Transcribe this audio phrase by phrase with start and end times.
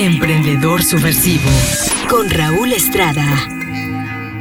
[0.00, 1.50] Emprendedor Subversivo
[2.08, 3.46] con Raúl Estrada.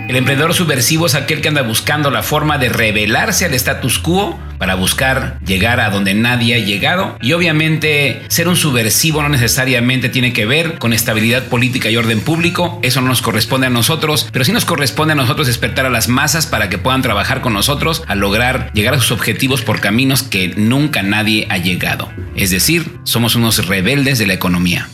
[0.08, 4.40] El emprendedor subversivo es aquel que anda buscando la forma de rebelarse al status quo
[4.58, 7.17] para buscar llegar a donde nadie ha llegado.
[7.22, 12.21] Y obviamente ser un subversivo no necesariamente tiene que ver con estabilidad política y orden
[12.21, 12.80] público.
[12.82, 16.07] Eso no nos corresponde a nosotros, pero sí nos corresponde a nosotros despertar a las
[16.07, 20.23] masas para que puedan trabajar con nosotros a lograr llegar a sus objetivos por caminos
[20.23, 22.10] que nunca nadie ha llegado.
[22.38, 24.88] Es decir, somos unos rebeldes de la economía.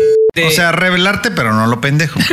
[0.43, 2.19] O sea, revelarte, pero no lo pendejo.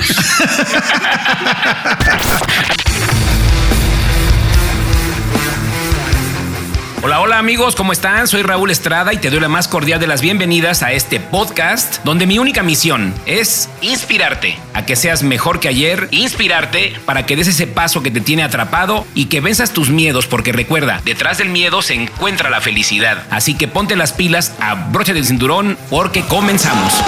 [7.04, 8.28] Hola, hola amigos, ¿cómo están?
[8.28, 11.98] Soy Raúl Estrada y te doy la más cordial de las bienvenidas a este podcast
[12.04, 17.34] donde mi única misión es inspirarte a que seas mejor que ayer, inspirarte para que
[17.34, 21.38] des ese paso que te tiene atrapado y que venzas tus miedos porque recuerda, detrás
[21.38, 23.24] del miedo se encuentra la felicidad.
[23.30, 27.02] Así que ponte las pilas, abróchate el cinturón porque comenzamos.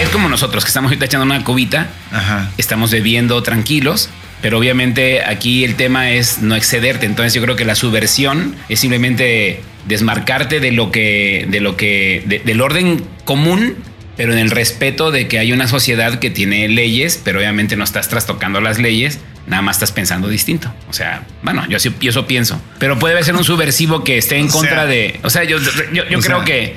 [0.00, 2.50] Es como nosotros que estamos ahorita echando una cubita, Ajá.
[2.58, 4.10] estamos bebiendo tranquilos,
[4.42, 7.06] pero obviamente aquí el tema es no excederte.
[7.06, 12.22] Entonces yo creo que la subversión es simplemente desmarcarte de lo que, de lo que,
[12.26, 13.76] de- del orden común,
[14.18, 17.84] pero en el respeto de que hay una sociedad que tiene leyes, pero obviamente no
[17.84, 19.18] estás trastocando las leyes.
[19.46, 20.72] Nada más estás pensando distinto.
[20.90, 22.60] O sea, bueno, yo, yo eso pienso.
[22.80, 25.20] Pero puede ser un subversivo que esté en O contra sea, de.
[25.22, 25.58] O sea, yo,
[25.92, 26.74] yo, yo creo sea- que,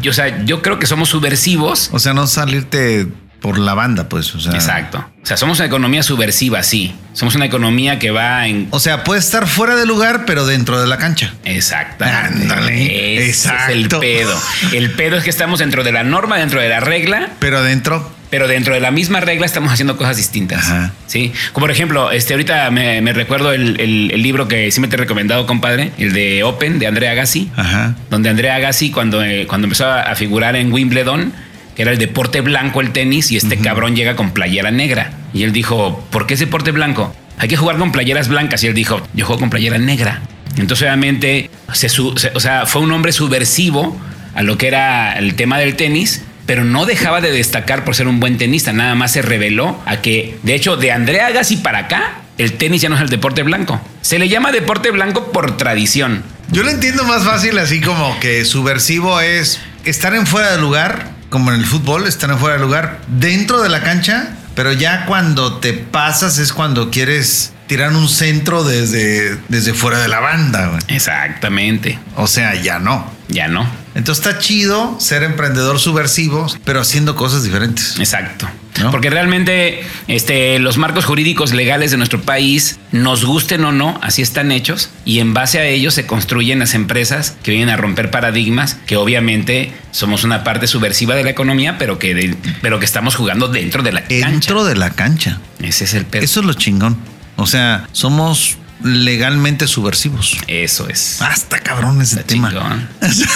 [0.00, 1.90] yo- O sea, yo creo que somos subversivos.
[1.92, 3.06] O sea, no salirte
[3.40, 4.34] por la banda, pues.
[4.34, 5.04] O sea, Exacto.
[5.22, 6.94] O sea, somos una economía subversiva, sí.
[7.12, 8.68] Somos una economía que va en.
[8.70, 11.34] O sea, puede estar fuera de lugar, pero dentro de la cancha.
[11.44, 12.42] Exactamente.
[12.52, 13.16] Ándale.
[13.28, 14.00] Ese Es el Exacto.
[14.00, 14.40] pedo.
[14.72, 18.10] El pedo es que estamos dentro de la norma, dentro de la regla, Pero adentro,
[18.30, 20.64] pero dentro de la misma regla estamos haciendo cosas distintas.
[20.68, 20.92] Ajá.
[21.06, 21.32] Sí.
[21.52, 24.96] Como por ejemplo, este, ahorita me, me recuerdo el, el- el libro que siempre te
[24.96, 27.50] he recomendado, compadre, el de Open, de Andrea Agassi.
[27.56, 27.94] ajá.
[28.10, 31.32] donde Andrea Agassi cuando, eh, cuando empezó a figurar en Wimbledon,
[31.78, 35.12] que era el deporte blanco el tenis, y este cabrón llega con playera negra.
[35.32, 37.14] Y él dijo, ¿por qué es deporte blanco?
[37.38, 38.64] Hay que jugar con playeras blancas.
[38.64, 40.20] Y él dijo, yo juego con playera negra.
[40.56, 43.96] Entonces obviamente, se su- se- o sea, fue un hombre subversivo
[44.34, 48.08] a lo que era el tema del tenis, pero no dejaba de destacar por ser
[48.08, 51.78] un buen tenista, nada más se reveló a que, de hecho, de Andrea Agassi para
[51.78, 53.80] acá, el tenis ya no es el deporte blanco.
[54.00, 56.24] Se le llama deporte blanco por tradición.
[56.50, 61.17] Yo lo entiendo más fácil así como que subversivo es estar en fuera de lugar,
[61.30, 65.06] como en el fútbol, estar en fuera de lugar dentro de la cancha, pero ya
[65.06, 70.68] cuando te pasas es cuando quieres tirar un centro desde, desde fuera de la banda.
[70.70, 70.80] güey.
[70.88, 71.98] Exactamente.
[72.16, 73.10] O sea, ya no.
[73.28, 73.68] Ya no.
[73.94, 77.98] Entonces está chido ser emprendedor subversivo, pero haciendo cosas diferentes.
[77.98, 78.48] Exacto.
[78.80, 78.90] ¿No?
[78.92, 84.22] Porque realmente este, los marcos jurídicos legales de nuestro país, nos gusten o no, así
[84.22, 88.10] están hechos y en base a ellos se construyen las empresas que vienen a romper
[88.12, 92.84] paradigmas, que obviamente somos una parte subversiva de la economía, pero que, de- pero que
[92.84, 94.30] estamos jugando dentro de la cancha.
[94.30, 95.40] Dentro de la cancha.
[95.60, 96.22] Ese es el pedo.
[96.22, 96.96] Eso es lo chingón.
[97.38, 100.36] O sea, somos legalmente subversivos.
[100.48, 101.22] Eso es.
[101.22, 102.50] Hasta cabrón ese Está tema.
[102.50, 102.88] chingón.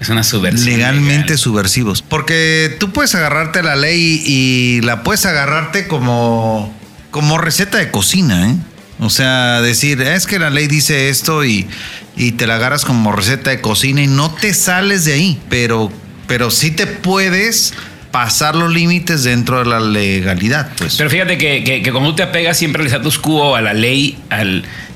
[0.00, 0.64] Es una subversión.
[0.68, 1.38] legalmente legal.
[1.38, 2.02] subversivos.
[2.02, 6.74] Porque tú puedes agarrarte a la ley y la puedes agarrarte como,
[7.12, 8.56] como receta de cocina, ¿eh?
[8.98, 11.68] O sea, decir, es que la ley dice esto y,
[12.16, 15.40] y te la agarras como receta de cocina y no te sales de ahí.
[15.48, 15.92] Pero,
[16.26, 17.72] pero sí te puedes
[18.12, 20.96] pasar los límites dentro de la legalidad, pues.
[20.96, 24.16] Pero fíjate que, que, como tú te apegas siempre al status quo, a la ley,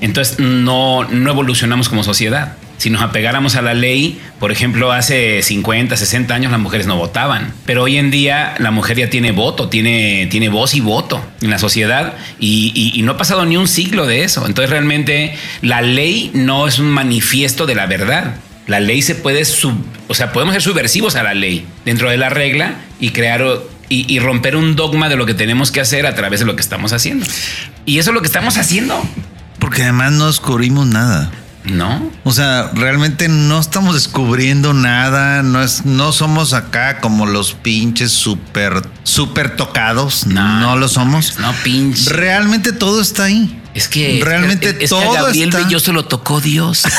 [0.01, 2.55] entonces no, no evolucionamos como sociedad.
[2.79, 6.97] Si nos apegáramos a la ley, por ejemplo, hace 50, 60 años las mujeres no
[6.97, 7.55] votaban.
[7.65, 11.49] Pero hoy en día la mujer ya tiene voto, tiene, tiene voz y voto en
[11.49, 14.45] la sociedad y, y- y no ha pasado ni un siglo de eso.
[14.47, 18.35] Entonces realmente la ley no es un manifiesto de la verdad.
[18.67, 22.17] La ley se puede, sub- o sea, podemos ser subversivos a la ley dentro de
[22.17, 23.43] la regla y crear
[23.89, 26.57] y, y romper un dogma de lo que tenemos que hacer a través de lo
[26.57, 27.25] que estamos haciendo.
[27.85, 29.01] Y eso es lo que estamos haciendo.
[29.61, 31.31] Porque además no descubrimos nada.
[31.65, 37.55] No, O sea, realmente no estamos descubriendo nada, no es, no somos acá como los
[37.55, 41.41] pinches súper, súper tocados, no, No, lo somos.
[41.41, 42.09] no, pinche.
[42.11, 43.61] Realmente todo está ahí.
[43.75, 46.85] es que Realmente es, es todo que a Gabriel está- Belloso lo tocó Dios.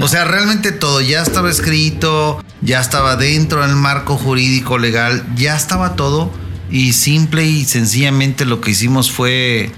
[0.00, 5.56] O sea, realmente todo ya estaba escrito, ya estaba dentro del marco jurídico legal, ya
[5.56, 6.30] estaba todo
[6.70, 9.70] y simple y sencillamente lo que hicimos fue,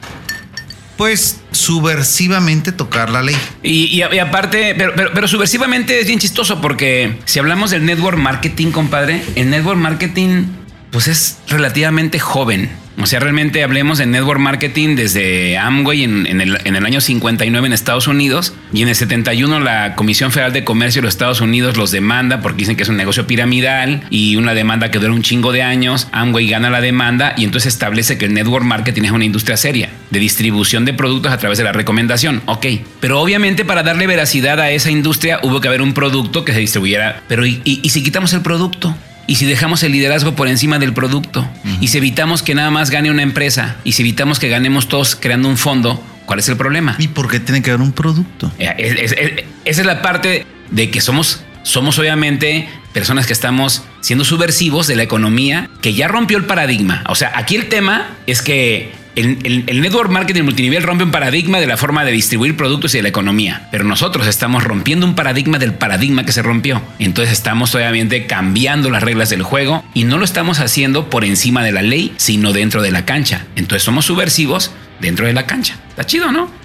[0.98, 3.36] pues, subversivamente tocar la ley.
[3.62, 7.84] Y, y- y aparte, pero, pero, pero subversivamente es bien chistoso porque si hablamos del
[7.86, 10.44] network marketing, compadre, el network marketing
[10.92, 12.70] pues es relativamente joven.
[13.00, 17.66] O sea, realmente hablemos de network marketing desde Amway en, el, en, el, año 59
[17.66, 21.40] en Estados Unidos y en el 71 la Comisión Federal de Comercio de los Estados
[21.40, 25.14] Unidos los demanda porque dicen que es un negocio piramidal y una demanda que dura
[25.14, 26.08] un chingo de años.
[26.12, 29.88] Amway gana la demanda y entonces establece que el network marketing es una industria seria
[30.10, 32.42] de distribución de productos a través de la recomendación.
[32.44, 32.66] Ok,
[33.00, 36.60] pero obviamente para darle veracidad a esa industria hubo que haber un producto que se
[36.60, 37.22] distribuyera.
[37.26, 38.94] Pero ¿y, y, y si quitamos el producto?
[39.26, 41.78] Y si dejamos el liderazgo por encima del producto, uh -huh.
[41.80, 45.16] y si evitamos que nada más gane una empresa, y si evitamos que ganemos todos
[45.16, 46.96] creando un fondo, ¿cuál es el problema?
[46.98, 48.52] ¿Y por qué tiene que haber un producto?
[48.58, 53.82] Es, es, es, esa es la parte de que somos, somos obviamente personas que estamos
[54.00, 57.02] siendo subversivos de la economía, que ya rompió el paradigma.
[57.08, 61.10] O sea, aquí el tema es que el, el, el, network marketing multinivel rompe un
[61.10, 65.06] paradigma de la forma de distribuir productos y de la economía, pero nosotros estamos rompiendo
[65.06, 66.80] un paradigma del paradigma que se rompió.
[66.98, 71.62] Entonces estamos obviamente cambiando las reglas del juego y no lo estamos haciendo por encima
[71.62, 73.46] de la ley, sino dentro de la cancha.
[73.56, 75.76] Entonces somos subversivos dentro de la cancha.
[75.90, 76.50] Está chido, ¿no?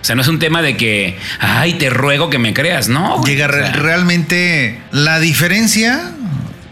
[0.00, 3.22] O sea, no es un tema de que, ay, te ruego que me creas, no.
[3.24, 6.14] Llega o sea, realmente la diferencia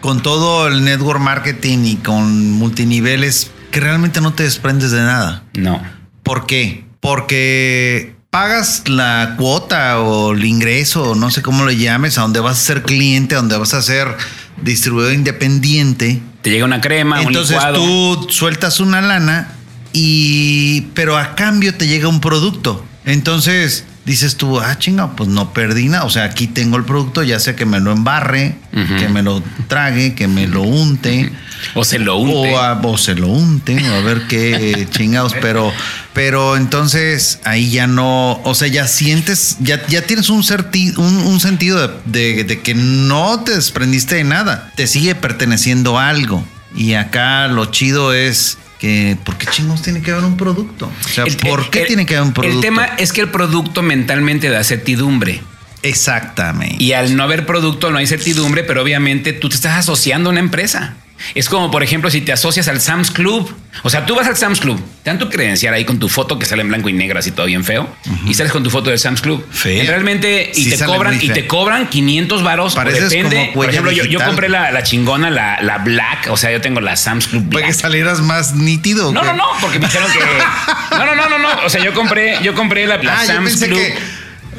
[0.00, 5.42] con todo el network marketing y con multiniveles que realmente no te desprendes de nada.
[5.52, 5.82] No.
[6.22, 6.86] ¿Por qué?
[6.98, 12.58] Porque pagas la cuota o el ingreso, no sé cómo lo llames, a donde vas
[12.58, 14.16] a ser cliente, a donde vas a ser
[14.62, 16.22] distribuidor independiente.
[16.40, 19.52] Te llega una crema, Entonces un tú sueltas una lana
[19.92, 22.82] y pero a cambio te llega un producto.
[23.04, 26.04] Entonces dices tú, ah, chinga, pues no perdí nada.
[26.04, 28.98] O sea, aquí tengo el producto, ya sea que me lo embarre, uh -huh.
[28.98, 31.30] que me lo trague, que me lo unte.
[31.74, 32.54] O se lo unte.
[32.54, 35.34] O, a, o se lo unte, a ver qué chingados.
[35.40, 35.72] Pero,
[36.12, 41.16] pero entonces ahí ya no, o sea, ya sientes, ya, ya tienes un, certi, un,
[41.16, 44.72] un sentido de, de, de que no te desprendiste de nada.
[44.76, 46.46] Te sigue perteneciendo a algo.
[46.74, 50.90] Y acá lo chido es que ¿por qué chingos tiene que haber un producto?
[51.04, 52.56] O sea, el, ¿por qué el, tiene que haber un producto?
[52.56, 55.42] El tema es que el producto mentalmente da certidumbre.
[55.82, 56.82] Exactamente.
[56.82, 60.32] Y al no haber producto no hay certidumbre, pero obviamente tú te estás asociando a
[60.32, 60.96] una empresa.
[61.34, 63.54] Es como, por ejemplo, si te asocias al Sam's Club.
[63.82, 66.38] O sea, tú vas al Sam's Club, te dan tu credencial ahí con tu foto
[66.38, 68.30] que sale en blanco y negro, así todo bien feo, uh -huh.
[68.30, 69.46] y sales con tu foto del Sam's Club.
[69.50, 69.82] Feo.
[69.82, 72.74] Y realmente, y Sí te cobran, y te cobran 500 varos.
[72.74, 73.50] Depende.
[73.54, 76.28] por ejemplo, yo, yo compré la, la chingona, la, la Black.
[76.30, 77.62] O sea, yo tengo la Sam's Club Black.
[77.62, 79.12] Para que salieras más nítido.
[79.12, 80.18] No, no, no, porque me dijeron que.
[80.96, 81.48] No, no, no, no, no.
[81.66, 83.78] O sea, yo compré, yo compré la, la Ah, Sam's pensé Club.
[83.78, 83.94] que-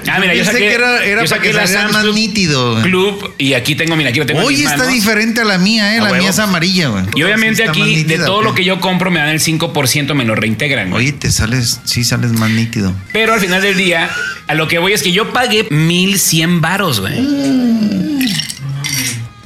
[0.09, 2.04] Ah, mira, yo pensé saqué, que era- era yo para que la saliera Sam's más
[2.04, 2.81] Club, nítido.
[2.81, 4.42] Club y aquí tengo, mira, aquí lo tengo.
[4.42, 4.94] en mis está manos.
[4.94, 6.00] diferente a la mía, ¿eh?
[6.00, 6.21] A La huevo.
[6.24, 7.04] mía es amarilla, güey.
[7.15, 9.19] Y obviamente Sí está más aquí, de nítida, todo ¿o lo que yo compro, me
[9.19, 10.89] dan el 5%, me lo reintegran.
[10.92, 11.07] güey.
[11.07, 12.94] Oye, te sales, sí sales más nítido.
[13.13, 14.09] Pero al final del día,
[14.48, 17.15] a lo que voy es que yo pagué 1100 varos, güey.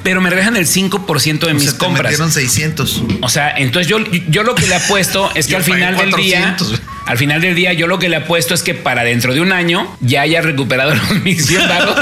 [0.03, 2.03] Pero me regresan el 5% de mis sea, te compras.
[2.11, 3.03] metieron 600.
[3.21, 3.99] O sea, entonces yo,
[4.29, 6.81] yo lo que le apuesto es que Yo al pagué final del día, 400, güey.
[7.05, 9.51] Al final del día, yo lo que le apuesto es que para dentro de un
[9.51, 11.95] año ya haya recuperado los mis 100 varos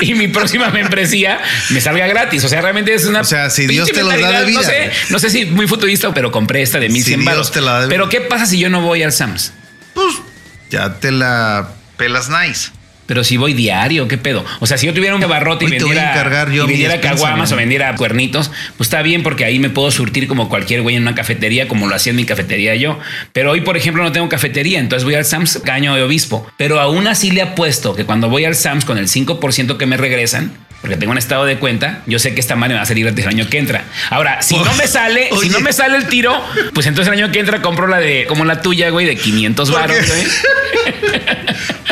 [0.00, 1.40] y mi próxima membresía
[1.70, 2.44] me salga gratis.
[2.44, 3.20] O sea, realmente es una.
[3.20, 4.90] O sea, si Dios te lo da de vida, No sé, güey.
[5.10, 7.52] no sé si muy futurista, pero compré esta de 1100 Dios varos.
[7.52, 8.08] te la da de Pero.
[8.08, 9.52] ¿qué pasa si yo no voy al Sams?
[9.94, 10.14] Pues
[10.70, 12.70] ya te la pelas nice.
[13.12, 14.42] Pero si voy diario, ¿qué pedo?
[14.60, 17.56] O sea, si yo tuviera un barrote y vendiera, encargar yo y vendiera caguamas o
[17.56, 21.14] vendiera cuernitos, pues está bien porque ahí me puedo surtir como cualquier güey en una
[21.14, 22.98] cafetería, como lo hacía en mi cafetería yo.
[23.34, 26.50] Pero hoy, por ejemplo, no tengo cafetería, entonces voy al Sams caño de obispo.
[26.56, 29.98] Pero aún así le apuesto que cuando voy al Sams con el 5% que me
[29.98, 30.50] regresan,
[30.80, 33.06] porque tengo un estado de cuenta, yo sé que esta madre me va a salir
[33.06, 33.84] el año que entra.
[34.08, 37.30] Ahora, si no me sale, si no me sale el tiro, pues entonces el año
[37.30, 40.06] que entra compro la de, como la tuya, güey, de 500 ¿Por baros, qué?
[40.06, 40.22] güey.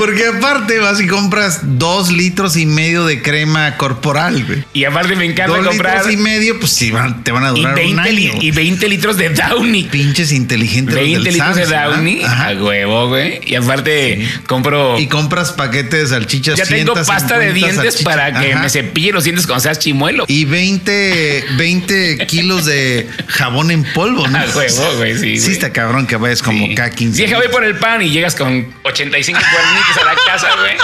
[0.00, 4.64] Porque aparte vas y compras dos litros y medio de crema corporal, güey.
[4.72, 5.96] Y aparte me encanta Dos comprar.
[5.98, 8.38] litros y medio, pues sí, van- te van a durar un 20, li- año.
[8.42, 9.84] y 20 litros de Downy.
[9.84, 10.94] Pinches inteligentes.
[10.94, 11.96] los 20 del litros de Sam's, ¿verdad?
[11.96, 12.48] Downy Ajá.
[12.48, 13.40] a huevo, güey.
[13.46, 14.98] Y aparte compro.
[14.98, 16.56] Y compras paquetes de salchichas.
[16.56, 18.02] ya tengo 150 pasta de dientes salchichas.
[18.02, 18.62] para que Ajá.
[18.62, 20.24] me cepille los dientes cuando seas chimuelo.
[20.28, 24.38] Y 20, 20 kilos de jabón en polvo, ¿no?
[24.38, 25.52] A huevo, güey, sí, Sí, güey.
[25.52, 26.74] está cabrón que vayas como Sí.
[26.74, 30.48] cada 15 Vieja, voy por el pan y llegas con 85 cuernitos a la casa,
[30.58, 30.76] güey.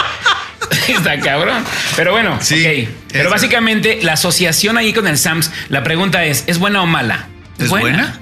[0.97, 1.65] Está cabrón.
[1.97, 2.89] Pero bueno, Sí.
[3.09, 3.31] Pero eso.
[3.31, 7.29] básicamente la asociación ahí con el Sams, la pregunta es, ¿es buena o mala?
[7.59, 8.21] ¿Es buena?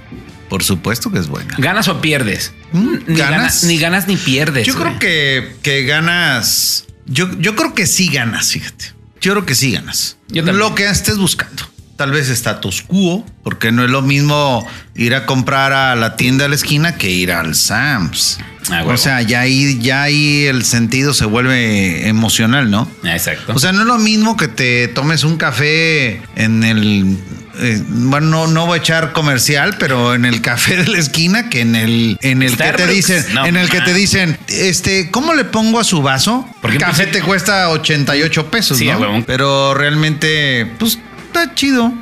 [0.48, 1.54] Por supuesto que es buena.
[1.58, 2.52] ¿Ganas o pierdes?
[2.72, 3.30] Mm, Ni ¿ganas?
[3.30, 4.66] ganas, ni ganas ni pierdes.
[4.66, 6.84] Yo creo que, que ganas.
[7.06, 8.92] Yo, yo creo que sí ganas, fíjate.
[9.20, 10.16] Yo creo que sí ganas.
[10.28, 10.42] Yo.
[10.42, 11.64] Lo que estés buscando.
[11.96, 16.44] Tal vez status quo, porque no es lo mismo ir a comprar a la tienda
[16.44, 18.38] de la esquina que ir al Sam's.
[18.70, 22.88] Ah, o sea, ya ahí, ya ahí el sentido se vuelve emocional, ¿no?
[23.04, 23.52] Exacto.
[23.54, 27.18] O sea, no es lo mismo que te tomes un café en el
[27.58, 31.48] eh, bueno, no, no voy a echar comercial, pero en el café de la esquina,
[31.48, 35.10] que en el, en el que te dicen, No, en el que te dicen, este,
[35.10, 36.48] ¿cómo le pongo a su vaso?
[36.60, 39.24] Porque café pues, te cuesta 88 pesos, Sí, ¿no?
[39.26, 40.98] Pero realmente, pues,
[41.34, 41.92] está chido.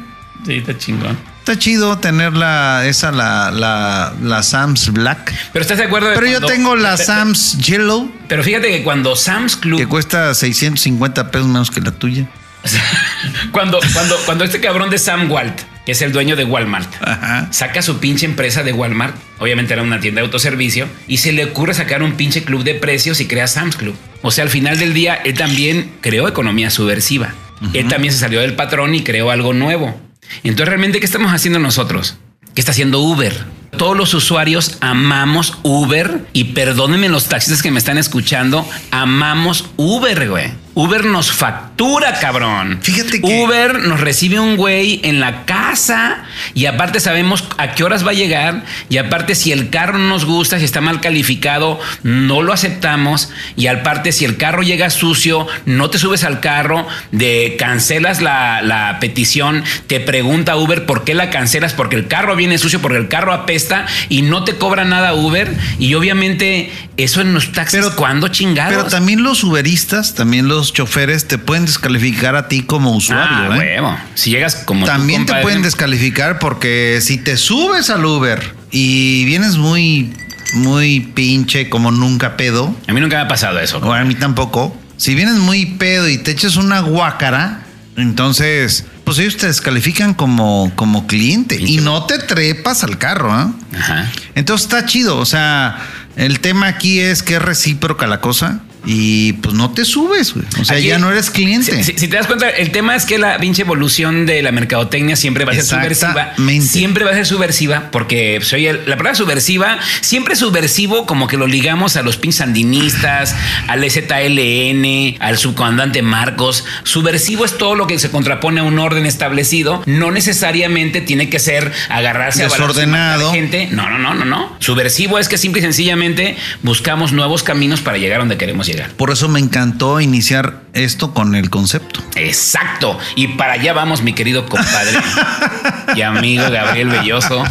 [0.45, 1.19] Sí, está chingón.
[1.39, 5.35] Está chido tener la, esa, la, la, la Sam's Black.
[5.53, 9.17] Pero estás de acuerdo de Pero yo tengo la Sam's Yellow, Pero fíjate que cuando
[9.17, 12.29] Sam's Club que cuesta 650 pesos menos que la tuya.
[13.51, 17.49] cuando, cuando, cuando este cabrón de Sam Walt, que es el dueño de Walmart, Ajá.
[17.51, 21.47] saca su pinche empresa de Walmart, obviamente era una tienda de autoservicio, y se le
[21.47, 23.97] ocurre sacar un pinche club de precios y crea Sam's Club.
[24.23, 27.35] O sea, al final del día, él también creó economía subversiva.
[27.73, 29.95] Él también se salió del patrón y creó algo nuevo.
[30.43, 32.17] Entonces, realmente, ¿qué estamos haciendo nosotros?
[32.55, 33.45] ¿Qué está haciendo Uber?
[33.77, 40.29] Todos los usuarios amamos Uber y perdónenme los taxistas que me están escuchando, amamos Uber,
[40.29, 40.51] güey.
[40.75, 42.79] Uber nos factura, cabrón.
[42.81, 46.25] Fíjate que- Uber nos recibe un güey en la casa
[46.55, 50.09] y aparte sabemos a qué horas va a llegar y aparte si el carro no
[50.09, 54.89] nos gusta, si está mal calificado, no lo aceptamos y aparte si el carro llega
[54.89, 61.05] sucio, no te subes al carro, de cancelas la, la petición, te pregunta Uber por
[61.05, 64.57] qué la cancelas, porque el carro viene sucio, porque el carro apesta y no te
[64.57, 68.73] cobra nada Uber y obviamente eso en los taxis, Pero- ¿cuándo chingados?
[68.75, 73.53] Pero también los uberistas, también los choferes te pueden descalificar a ti como usuario.
[73.53, 73.81] Ah, ¿eh?
[74.15, 79.57] Si llegas como También te pueden descalificar porque si te subes al Uber y vienes
[79.57, 80.13] muy,
[80.53, 83.79] muy pinche como nunca pedo, A mí nunca me ha pasado eso.
[83.79, 87.63] o a mí tampoco, si vienes muy pedo y te echas una guácara,
[87.97, 93.53] entonces, pues ellos te descalifican como, como cliente y no te trepas al carro, ¿ah?
[93.75, 94.11] Ajá.
[94.35, 95.79] Entonces está chido, o sea,
[96.17, 100.45] el tema aquí es que es recíproca la cosa y pues no te subes, güey.
[100.61, 101.73] O sea, Aquí- ya no eres cliente.
[101.77, 104.51] Si, si- si te das cuenta, el tema es que la pinche evolución de la
[104.53, 106.35] mercadotecnia siempre va a ser subversiva.
[106.73, 111.37] Siempre va a ser subversiva porque soy el- la palabra subversiva, siempre subversivo como que
[111.37, 113.35] lo ligamos a los pinches sandinistas,
[113.69, 116.65] al ZLN, al subcomandante Marcos.
[116.85, 119.83] Subversivo es todo lo que se contrapone a un orden establecido.
[119.87, 123.33] No necesariamente tiene que ser agarrarse a balazos y matar Desordenado.
[123.33, 123.69] gente.
[123.71, 124.57] No, no, no, no, no.
[124.59, 128.72] Subversivo es que simple y sencillamente buscamos nuevos caminos para llegar a donde queremos llegar.
[128.97, 132.01] Por eso me encantó iniciar esto con el concepto.
[132.15, 132.99] Exacto.
[133.17, 134.99] Y para allá vamos, mi querido compadre
[135.97, 137.45] y amigo Gabriel Belloso.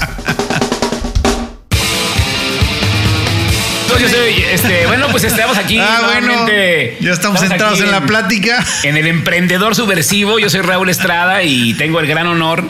[3.84, 5.78] Entonces, yo soy, este, bueno, pues estamos aquí.
[5.78, 6.48] ah, bueno,
[7.02, 8.66] ya estamos entrados aquí en la plática.
[8.84, 12.64] En el emprendedor subversivo, yo soy Raúl Estrada y tengo el gran honor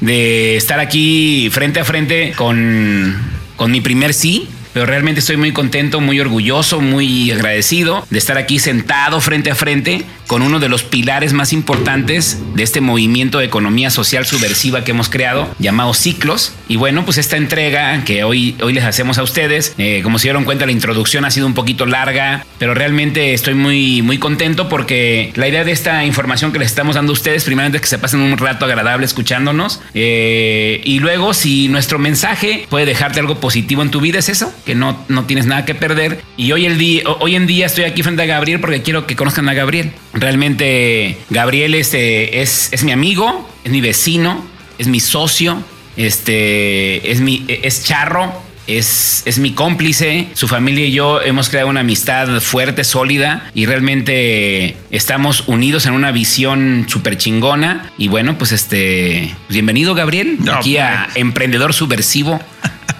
[0.00, 3.16] de estar aquí frente a frente con,
[3.56, 4.48] con mi primer sí.
[4.76, 9.54] Pero realmente estoy muy contento, muy orgulloso, muy agradecido de estar aquí sentado frente a
[9.54, 14.84] frente con uno de los pilares más importantes de este movimiento de economía social subversiva
[14.84, 16.54] que hemos creado, llamado Ciclos.
[16.68, 20.24] Y bueno, pues esta entrega que hoy, hoy les hacemos a ustedes, eh, como se
[20.24, 24.68] dieron cuenta, la introducción ha sido un poquito larga, pero realmente estoy muy, muy contento
[24.68, 27.88] porque la idea de esta información que les estamos dando a ustedes, primeramente es que
[27.88, 33.40] se pasen un rato agradable escuchándonos eh, y luego si nuestro mensaje puede dejarte algo
[33.40, 36.20] positivo en tu vida, es eso, que no, no tienes nada que perder.
[36.36, 39.16] Y hoy, el día, hoy en día estoy aquí frente a Gabriel porque quiero que
[39.16, 39.92] conozcan a Gabriel.
[40.16, 44.44] Realmente Gabriel este, es, es mi amigo, es mi vecino,
[44.78, 45.62] es mi socio,
[45.96, 48.32] este, es, mi, es charro,
[48.66, 50.28] es, es mi cómplice.
[50.32, 55.92] Su familia y yo hemos creado una amistad fuerte, sólida y realmente estamos unidos en
[55.92, 57.92] una visión súper chingona.
[57.98, 61.16] Y bueno, pues este, bienvenido Gabriel, No, aquí a pues.
[61.18, 62.40] Emprendedor Subversivo.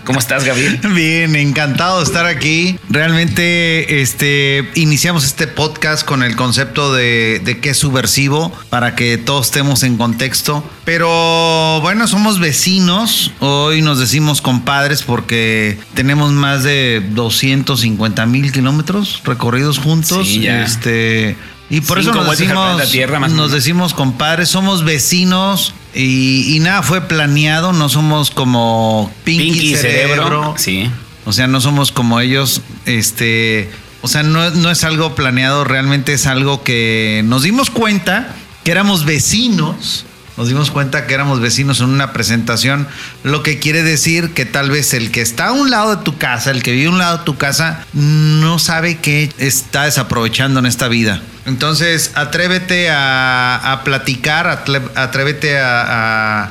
[0.07, 0.79] ¿Cómo estás, Gabriel?
[0.95, 2.79] Bien, encantado de estar aquí.
[2.89, 9.19] Realmente, este, iniciamos este podcast con el concepto de, de qué es subversivo para que
[9.19, 10.63] todos estemos en contexto.
[10.85, 13.33] Pero bueno, somos vecinos.
[13.41, 20.29] Hoy nos decimos compadres porque tenemos más de 250 mil kilómetros recorridos juntos.
[20.29, 20.63] Sí, ya.
[20.63, 21.37] Este.
[21.69, 26.55] Y por Cinco eso nos decimos, planeta Tierra, más nos decimos compadres, somos vecinos y,
[26.55, 30.25] y nada fue planeado, no somos como Pinky, Pinky cerebro.
[30.25, 30.55] Cerebro.
[30.59, 30.91] Sí.
[31.25, 33.71] O sea, no somos como ellos, este,
[34.03, 38.71] o sea, no, no es algo planeado, realmente es algo que nos dimos cuenta que
[38.71, 40.07] éramos vecinos,
[40.37, 42.87] nos dimos cuenta que éramos vecinos en una presentación,
[43.25, 46.19] lo que quiere decir que tal vez el que está a un lado de tu
[46.19, 50.61] casa, el que vive a un lado de tu casa, no sabe qué está desaprovechando
[50.61, 51.23] en esta vida.
[51.47, 54.65] Entonces, atrévete a, platicar,
[54.95, 56.51] atrévete a-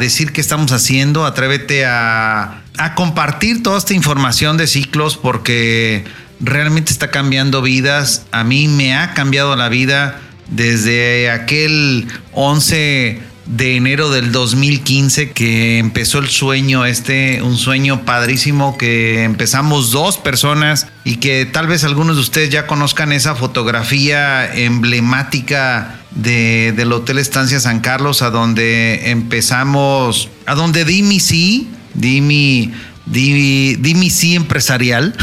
[0.00, 2.62] decir qué estamos haciendo, atrévete a
[2.96, 6.04] compartir toda esta información de ciclos porque
[6.40, 8.26] realmente está cambiando vidas.
[8.32, 15.78] A mí me ha cambiado la vida desde aquel 11 de enero del 2015 que
[15.78, 21.84] empezó el sueño este, un sueño padrísimo que empezamos dos personas y que tal vez
[21.84, 28.30] algunos de ustedes ya conozcan esa fotografía emblemática de, del Hotel Estancia San Carlos a
[28.30, 32.72] donde empezamos, a donde di mi sí, di mi,
[33.04, 35.14] di, di mi sí empresarial.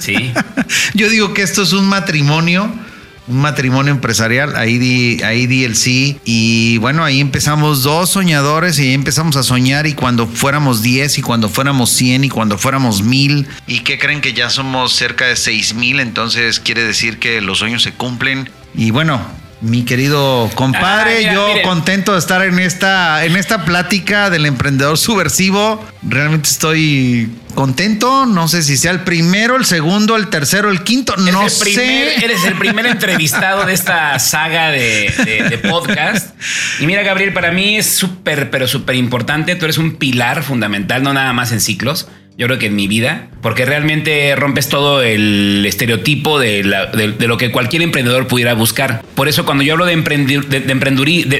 [0.00, 0.32] Sí.
[0.94, 2.72] Yo digo que esto es un matrimonio
[3.28, 6.18] un matrimonio empresarial, ahí di, ahí di el sí.
[6.24, 11.18] Y bueno, ahí empezamos dos soñadores y ahí empezamos a soñar y cuando fuéramos 10
[11.18, 13.46] y cuando fuéramos 100 y cuando fuéramos mil.
[13.66, 17.58] Y que creen que ya somos cerca de seis mil, entonces quiere decir que los
[17.58, 18.50] sueños se cumplen.
[18.74, 19.20] Y bueno,
[19.60, 21.62] mi querido compadre, Ah, mira, yo mire.
[21.62, 25.84] contento de estar en esta, en esta plática del emprendedor subversivo.
[26.02, 28.24] Realmente estoy contento.
[28.26, 31.16] No sé si sea el primero, el segundo, el tercero, el quinto.
[31.16, 32.24] No el primer- sé.
[32.24, 36.34] Eres el primer entrevistado de esta saga de, de- de podcast.
[36.80, 39.56] Y mira, Gabriel, para mí es súper, pero súper importante.
[39.56, 42.06] Tú eres un pilar fundamental, no nada más en ciclos.
[42.38, 47.26] Yo creo que en mi vida, porque realmente rompes todo el estereotipo de, la- de-
[47.26, 49.02] lo que cualquier emprendedor pudiera buscar.
[49.16, 49.96] Por eso, cuando yo hablo de-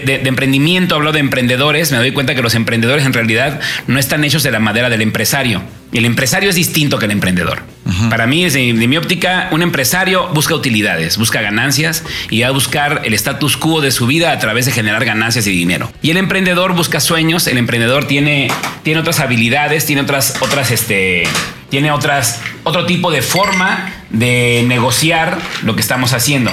[0.01, 4.01] de- de emprendimiento, hablo de emprendedores, me doy cuenta que los emprendedores en realidad no
[4.01, 5.63] están hechos de la madera del empresario.
[5.93, 7.63] Y el empresario es distinto que el emprendedor.
[8.11, 12.51] Para mí, desde de mi óptica, un empresario busca utilidades, busca ganancias y va a
[12.51, 15.91] buscar el status quo de su vida a través de generar ganancias y dinero.
[16.03, 18.49] Y el emprendedor busca sueños, el emprendedor tiene,
[18.83, 21.23] tiene otras habilidades, tiene otras, otras, este,
[21.71, 26.51] tiene otras, otro tipo de forma de negociar lo que estamos haciendo.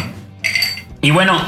[1.01, 1.39] Y bueno,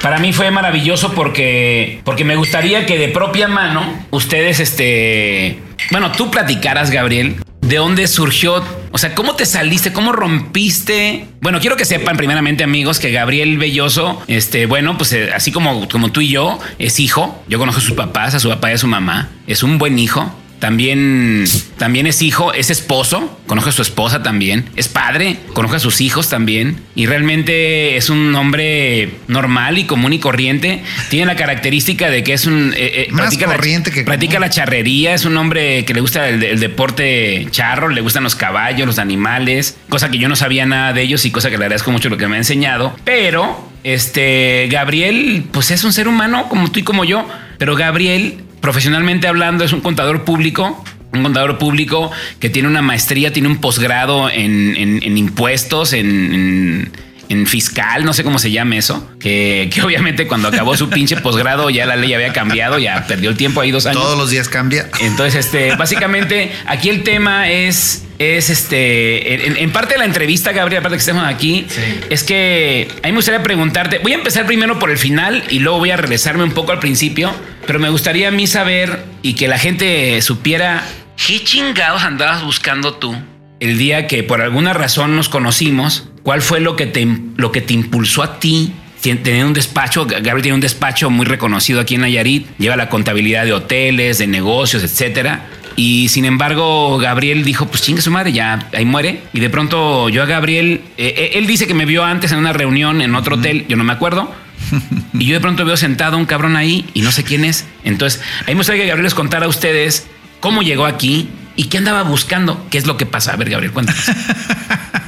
[0.00, 5.60] para mí fue maravilloso porque, porque me gustaría que de propia mano ustedes, este,
[5.90, 8.62] bueno, tú platicaras, Gabriel, de dónde surgió,
[8.92, 11.26] o sea, cómo te saliste, cómo rompiste.
[11.40, 15.88] Bueno, quiero que sepan primeramente, amigos, que Gabriel Belloso, este, bueno, pues eh, así como,
[15.88, 17.42] como tú y yo, es hijo.
[17.48, 19.30] Yo conozco a sus papás, a su papá y a su mamá.
[19.46, 20.30] Es un buen hijo.
[20.64, 21.44] También,
[21.76, 26.00] también es hijo, es esposo, conozco a su esposa también, es padre, conozco a sus
[26.00, 30.82] hijos también y realmente es un hombre normal y común y corriente.
[31.10, 32.72] Tiene la característica de que es un...
[32.78, 34.40] eh, eh, Más practica la- corriente que Practica común.
[34.48, 38.34] la charrería, es un hombre que le gusta el, el deporte charro, le gustan los
[38.34, 41.64] caballos, los animales, cosa que yo no sabía nada de ellos y cosa que le
[41.66, 42.96] agradezco mucho lo que me ha enseñado.
[43.04, 48.38] Pero, este, Gabriel, pues es un ser humano como tú y como yo, pero Gabriel,
[48.64, 50.82] profesionalmente hablando, es un contador público.
[51.12, 56.90] Un contador público que tiene una maestría, tiene un posgrado en, en- impuestos, en-
[57.28, 61.16] en fiscal, no sé cómo se llama eso, que, que obviamente cuando acabó su pinche
[61.16, 64.02] posgrado ya la ley había cambiado, ya perdió el tiempo ahí dos años.
[64.02, 64.88] Todos los días cambia.
[65.00, 70.52] Entonces, este, básicamente, aquí el tema es, es este, en, en parte de la entrevista,
[70.52, 71.66] Gabriel, aparte que estemos aquí,
[72.10, 75.60] es que a mí me gustaría preguntarte, voy a empezar primero por el final y
[75.60, 77.32] luego voy a regresarme un poco al principio,
[77.66, 82.94] pero me gustaría a mí saber y que la gente supiera qué chingados andabas buscando
[82.94, 83.16] tú
[83.60, 87.06] el día que por alguna razón nos conocimos, ¿cuál fue lo que te,
[87.36, 88.72] lo que te impulsó a ti
[89.04, 93.44] Tener un despacho, Gabriel tiene un despacho muy reconocido aquí en Nayarit, lleva la contabilidad
[93.44, 95.44] de hoteles, de negocios, etcétera.
[95.76, 99.20] Y sin embargo, Gabriel dijo, pues chingue su madre, ya ahí muere.
[99.34, 102.38] Y de pronto yo a Gabriel, eh, eh, él dice que me vio antes en
[102.38, 104.32] una reunión en otro hotel, yo no me acuerdo.
[105.12, 107.66] Y yo de pronto veo sentado a un cabrón ahí y no sé quién es.
[107.84, 110.06] Entonces, ahí me gustaría que Gabriel les contara a ustedes
[110.40, 113.34] cómo llegó aquí y qué andaba buscando, qué es lo que pasa.
[113.34, 114.04] A ver, Gabriel, cuéntanos.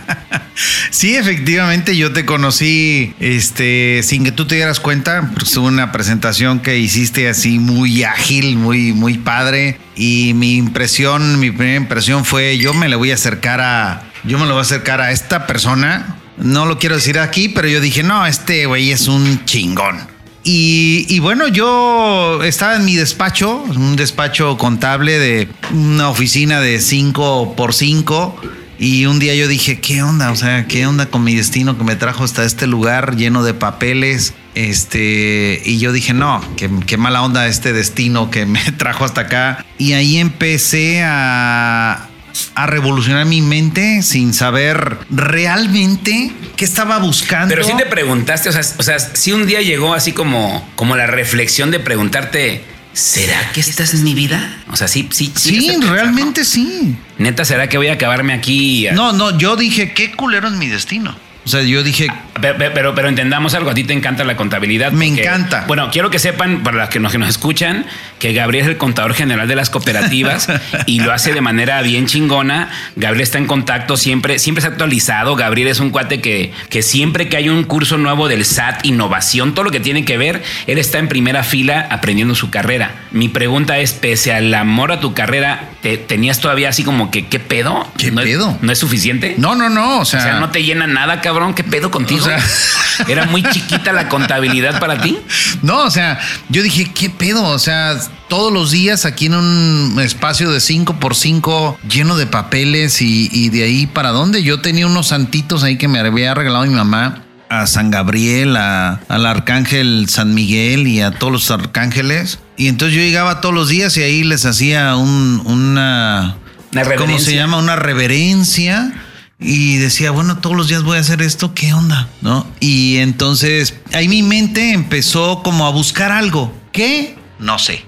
[0.90, 5.30] Sí, efectivamente, yo te conocí este, sin que tú te dieras cuenta.
[5.34, 9.78] Pues, fue una presentación que hiciste así muy ágil, muy, muy padre.
[9.94, 14.10] Y mi impresión, mi primera impresión fue: yo me le voy a acercar a.
[14.24, 16.16] Yo me lo voy a acercar a esta persona.
[16.38, 19.98] No lo quiero decir aquí, pero yo dije: no, este güey es un chingón.
[20.44, 26.80] Y, y bueno, yo estaba en mi despacho, un despacho contable de una oficina de
[26.80, 28.40] 5 por 5
[28.78, 30.30] y un día yo dije, ¿qué onda?
[30.30, 33.54] O sea, ¿qué onda con mi destino que me trajo hasta este lugar lleno de
[33.54, 34.34] papeles?
[34.54, 39.22] Este, y yo dije, no, qué, qué mala onda este destino que me trajo hasta
[39.22, 39.64] acá.
[39.78, 42.08] Y ahí empecé a,
[42.54, 47.48] a revolucionar mi mente sin saber realmente qué estaba buscando.
[47.48, 50.96] Pero sí te preguntaste, o sea, o sea, si un día llegó así como, como
[50.96, 52.64] la reflexión de preguntarte,
[52.96, 54.56] ¿será que esta es mi vida?
[54.70, 56.96] O sea, sí, sí, Sí, pensar, realmente sí.
[57.18, 58.86] Neta, ¿será que voy a acabarme aquí?
[58.94, 61.14] No, no, yo dije, qué culero es mi destino.
[61.46, 62.08] O sea, yo dije,
[62.40, 64.90] Pero, pero, pero entendamos algo, a ti te encanta la contabilidad.
[64.92, 65.64] Me porque- encanta.
[65.68, 67.86] Bueno, quiero que sepan, para los que nos, que nos escuchan,
[68.18, 70.48] que Gabriel es el contador general de las cooperativas
[70.86, 72.68] y lo hace de manera bien chingona.
[72.96, 75.34] Gabriel está en contacto siempre, siempre está actualizado.
[75.36, 79.54] Gabriel es un cuate que, que siempre que hay un curso nuevo del SAT, innovación,
[79.54, 82.90] todo lo que tiene que ver, él está en primera fila aprendiendo su carrera.
[83.12, 87.26] Mi pregunta es, pese al amor a tu carrera, ¿te, ¿tenías todavía así como que,
[87.28, 87.88] ¿qué pedo?
[87.96, 88.58] ¿Qué ¿No es- pedo?
[88.60, 89.36] ¿No es suficiente?
[89.38, 91.35] no, no, no, o sea, O sea, no te llena nada, cabrón.
[91.54, 92.22] ¿Qué pedo contigo?
[92.24, 92.38] O sea-
[93.08, 95.18] ¿Era muy chiquita la contabilidad para ti?
[95.62, 96.18] No, o sea,
[96.50, 97.42] yo dije, ¿qué pedo?
[97.44, 102.26] O sea, todos los días aquí en un espacio de 5 por 5 lleno de
[102.26, 104.42] papeles y, y de ahí para dónde.
[104.42, 107.22] Yo tenía unos santitos ahí que me había regalado mi mamá.
[107.48, 112.38] A San Gabriel, a- al Arcángel San Miguel y a todos los arcángeles.
[112.56, 116.36] Y entonces yo llegaba todos los días y ahí les hacía un, una...
[116.72, 117.56] Una ¿Cómo se llama?
[117.56, 118.92] Una reverencia.
[119.38, 122.08] Y decía, bueno, todos los días voy a hacer esto, ¿qué onda?
[122.22, 122.46] ¿No?
[122.58, 126.52] Y entonces ahí mi mente empezó como a buscar algo.
[126.72, 127.18] ¿Qué?
[127.38, 127.84] No sé.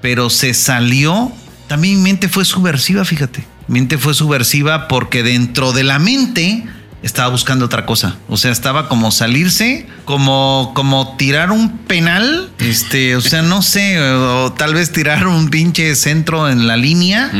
[0.00, 1.32] Pero se salió.
[1.66, 3.44] También mi mente fue subversiva, fíjate.
[3.66, 6.64] Mi mente fue subversiva porque dentro de la mente
[7.02, 8.16] estaba buscando otra cosa.
[8.28, 12.50] O sea, estaba como salirse, como, como tirar un penal.
[12.58, 17.30] Este, o sea, no sé, o, tal vez tirar un pinche centro en la línea,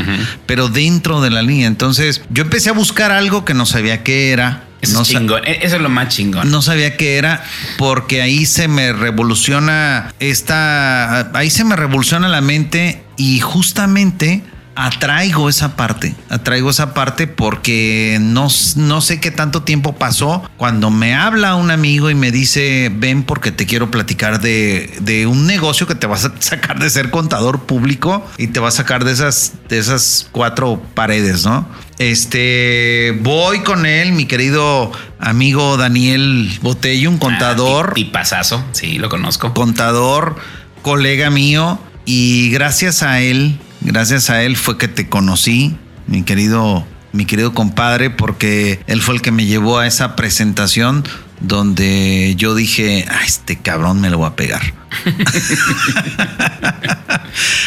[0.46, 1.66] pero dentro de la línea.
[1.68, 4.64] Entonces, yo empecé a buscar algo que no sabía qué era.
[4.80, 5.42] Eso no es chingón.
[5.46, 6.50] E- Eso es lo más chingón.
[6.50, 7.44] no sabía qué era
[7.78, 14.42] porque ahí se me revoluciona esta, ahí se me revoluciona la mente y justamente
[14.74, 20.90] atraigo esa parte, atraigo esa parte porque no, no sé qué tanto tiempo pasó cuando
[20.90, 25.46] me habla un amigo y me dice, ven porque te quiero platicar de, de un
[25.46, 29.04] negocio que te vas a sacar de ser contador público y te va a sacar
[29.04, 31.66] de esas, de esas cuatro paredes, ¿no?
[31.98, 39.08] Este, voy con él, mi querido amigo Daniel Botello, un contador, Y pasazo, sí, lo
[39.08, 39.54] conozco.
[39.54, 40.36] contador,
[40.82, 46.86] colega mío, y gracias a él, gracias a él fue que te conocí, mi querido,
[47.12, 51.04] mi querido compadre, porque él fue el que me llevó a esa presentación
[51.40, 54.62] donde yo dije, a este cabrón me lo voy a pegar.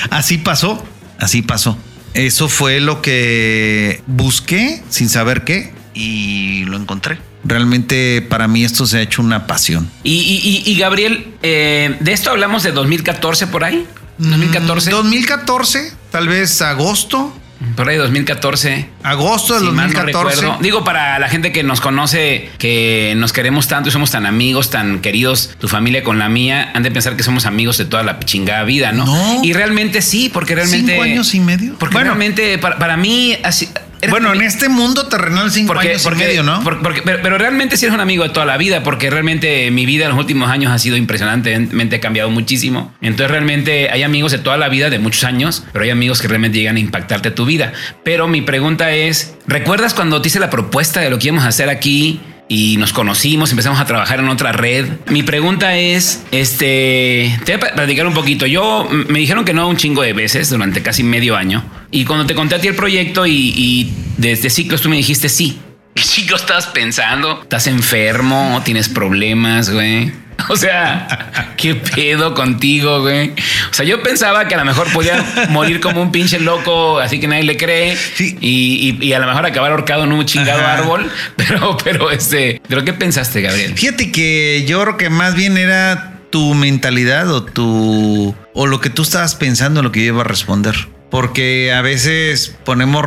[0.10, 0.84] así pasó,
[1.20, 1.78] así pasó.
[2.14, 7.18] Eso fue lo que busqué sin saber qué y lo encontré.
[7.44, 9.90] Realmente para mí esto se ha hecho una pasión.
[10.04, 13.86] Y- y, Gabriel, eh, de esto hablamos de 2014 por ahí.
[14.18, 14.92] 2014.
[14.92, 17.34] 2014, tal vez agosto.
[17.78, 18.90] Por ahí 2014.
[19.02, 20.36] Agosto del Si mal no 2014.
[20.42, 20.62] recuerdo.
[20.62, 24.70] Digo, para la gente que nos conoce, que nos queremos tanto y somos tan amigos,
[24.70, 28.04] tan queridos, tu familia con la mía, han de pensar que somos amigos de toda
[28.04, 29.06] la chingada vida, ¿no?
[29.06, 29.44] No.
[29.44, 30.92] Y realmente sí, porque realmente.
[30.92, 31.76] ¿Cinco años y medio?
[31.80, 32.10] Porque Bueno.
[32.10, 33.70] realmente, para, para mí, así.
[34.10, 36.64] Bueno, en este mundo terrenal cinco porque, años porque- y medio, ¿no?
[36.64, 39.70] por- porque- pero, pero realmente sí eres un amigo de toda la vida, porque realmente
[39.72, 42.94] mi vida en los últimos años ha sido impresionantemente ha cambiado muchísimo.
[43.02, 46.28] Entonces realmente hay amigos de toda la vida, de muchos años, pero hay amigos que
[46.28, 47.74] realmente llegan a impactarte tu vida.
[48.04, 51.48] Pero mi pregunta es, ¿recuerdas cuando te hice la propuesta de lo que íbamos a
[51.48, 52.20] hacer aquí?
[52.48, 54.88] Y nos conocimos, empezamos a trabajar en otra red.
[55.08, 58.46] Mi pregunta es, este, te voy a platicar un poquito.
[58.46, 61.64] Yo me dijeron que no un chingo de veces durante casi medio año.
[61.90, 65.28] Y cuando te conté a ti el proyecto y, y desde ciclos tú me dijiste
[65.28, 65.60] sí.
[65.96, 67.42] ¿Qué ciclo estás pensando?
[67.42, 68.62] ¿Estás enfermo?
[68.66, 70.12] ¿Tienes problemas, güey?
[70.50, 73.32] O sea, ¿qué pedo contigo, güey?
[73.32, 77.20] O sea, yo pensaba que a lo mejor podía morir como un pinche loco, así
[77.20, 77.96] que nadie le cree.
[78.16, 78.38] Sí.
[78.42, 80.74] Y, y- y a lo mejor acabar ahorcado en un chingado Ajá.
[80.80, 81.12] árbol.
[81.36, 83.74] Pero, pero este, ¿pero qué pensaste, Gabriel?
[83.76, 88.90] Fíjate que yo creo que más bien era tu mentalidad o tu o lo que
[88.90, 90.76] tú estabas pensando en lo que yo iba a responder.
[91.12, 93.06] Porque a veces ponemos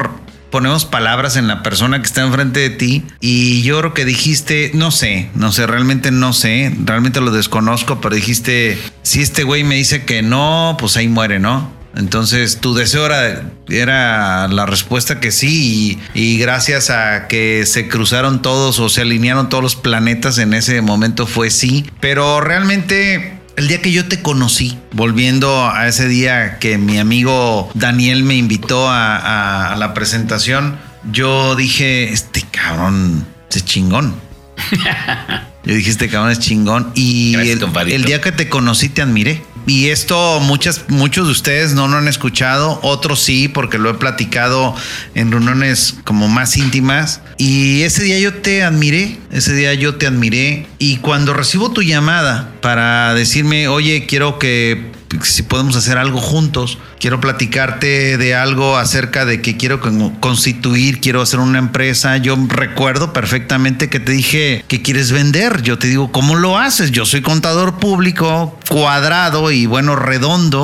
[0.50, 4.70] ponemos palabras en la persona que está enfrente de ti y yo creo que dijiste,
[4.74, 9.64] no sé, no sé, realmente no sé, realmente lo desconozco, pero dijiste, si este güey
[9.64, 11.76] me dice que no, pues ahí muere, ¿no?
[11.96, 17.88] Entonces tu deseo era, era la respuesta que sí y, y gracias a que se
[17.88, 21.90] cruzaron todos o se alinearon todos los planetas en ese momento fue sí.
[22.00, 27.68] Pero realmente el día que yo te conocí, volviendo a ese día que mi amigo
[27.74, 30.78] Daniel me invitó a, la presentación,
[31.10, 34.14] yo dije, este cabrón es chingón.
[35.68, 36.90] Yo dije, este cabrón es chingón.
[36.94, 39.42] Y Gracias, el, día que te conocí te admiré.
[39.66, 43.94] Y esto muchas, muchos de ustedes no lo han escuchado, otros sí, porque lo he
[43.94, 44.74] platicado
[45.14, 47.20] en reuniones como más íntimas.
[47.36, 50.66] Y ese día yo te admiré, ese día yo te admiré.
[50.78, 54.90] Y cuando recibo tu llamada para decirme, oye, quiero que
[55.22, 56.78] si podemos hacer algo juntos.
[56.98, 59.80] Quiero platicarte de algo acerca de que quiero
[60.20, 62.16] constituir, quiero hacer una empresa.
[62.18, 65.62] Yo recuerdo perfectamente que te dije que quieres vender.
[65.62, 66.90] Yo te digo, ¿cómo lo haces?
[66.90, 70.60] Yo soy contador público, cuadrado y bueno, redondo.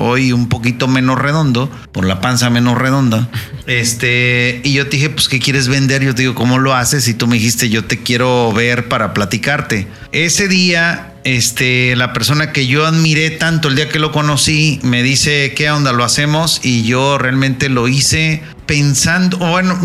[0.00, 3.28] Hoy un poquito menos redondo, por la panza menos redonda.
[3.66, 6.02] Este, y yo te dije, pues, ¿qué quieres vender?
[6.02, 7.06] Yo te digo, ¿cómo lo haces?
[7.08, 9.86] Y tú me dijiste, yo te quiero ver para platicarte.
[10.12, 15.02] Ese día este, la persona que yo admiré tanto el día que lo conocí me
[15.02, 15.92] dice, ¿qué onda?
[15.92, 19.78] Lo hacemos y yo realmente lo hice pensando, bueno,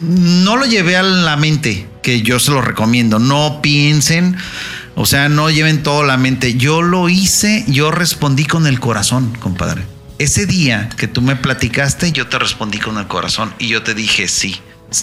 [0.00, 4.36] no lo llevé a la mente, que yo se lo recomiendo, no piensen,
[4.94, 9.36] o sea, no lleven todo la mente, yo lo hice, yo respondí con el corazón,
[9.40, 9.82] compadre.
[10.18, 13.94] Ese día que tú me platicaste, yo te respondí con el corazón y yo te
[13.94, 14.56] dije sí,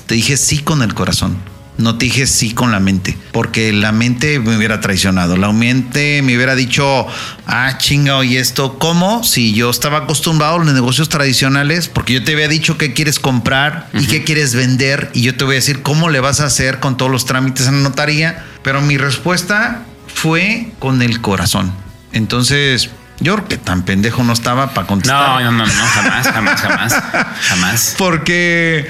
[0.05, 1.37] te dije sí con el corazón
[1.77, 5.37] no te dije sí con la mente, porque la mente me hubiera traicionado.
[5.37, 7.07] La mente me hubiera dicho,
[7.47, 9.23] ah, chinga, y esto, ¿cómo?
[9.23, 13.19] Si yo estaba acostumbrado a los negocios tradicionales, porque yo te había dicho qué quieres
[13.19, 16.45] comprar y qué quieres vender, y yo te voy a decir cómo le vas a
[16.45, 21.73] hacer con todos los trámites en la notaría, pero mi respuesta fue con el corazón.
[22.13, 25.43] Entonces, yo creo que tan pendejo no estaba para contestar.
[25.43, 27.03] No, no, no, no, jamás, jamás, jamás,
[27.41, 27.95] jamás.
[27.97, 28.87] Porque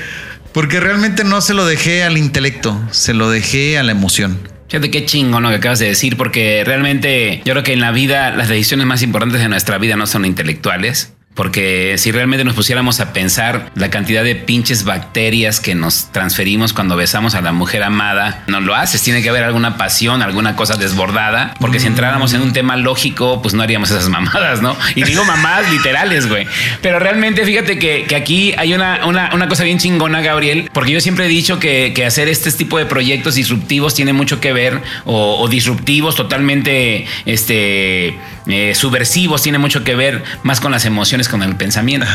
[0.54, 4.40] porque realmente no se lo dejé al intelecto, se lo dejé a la emoción.
[4.68, 7.92] Fíjate qué chingo lo que acabas de decir, porque realmente yo creo que en la
[7.92, 12.56] vida las decisiones más importantes de nuestra vida no son intelectuales, porque si realmente nos
[12.56, 17.54] pusiéramos a pensar la cantidad de pinches bacterias que nos transferimos cuando besamos a la
[17.54, 19.02] mujer amada, no lo haces.
[19.02, 21.54] Tiene que haber alguna pasión, alguna cosa desbordada.
[21.60, 24.76] Porque si entráramos en un tema lógico, pues no haríamos esas mamadas, ¿no?
[24.96, 26.48] Y digo mamadas literales, güey.
[26.82, 31.26] Pero realmente fíjate que, aquí hay una, una, cosa bien chingona, Gabriel, porque yo siempre
[31.26, 36.16] he dicho que, hacer este tipo de proyectos disruptivos tiene mucho que ver, o, disruptivos
[36.16, 42.08] totalmente este, eh, subversivos, tiene mucho que ver más con las emociones con el pensamiento.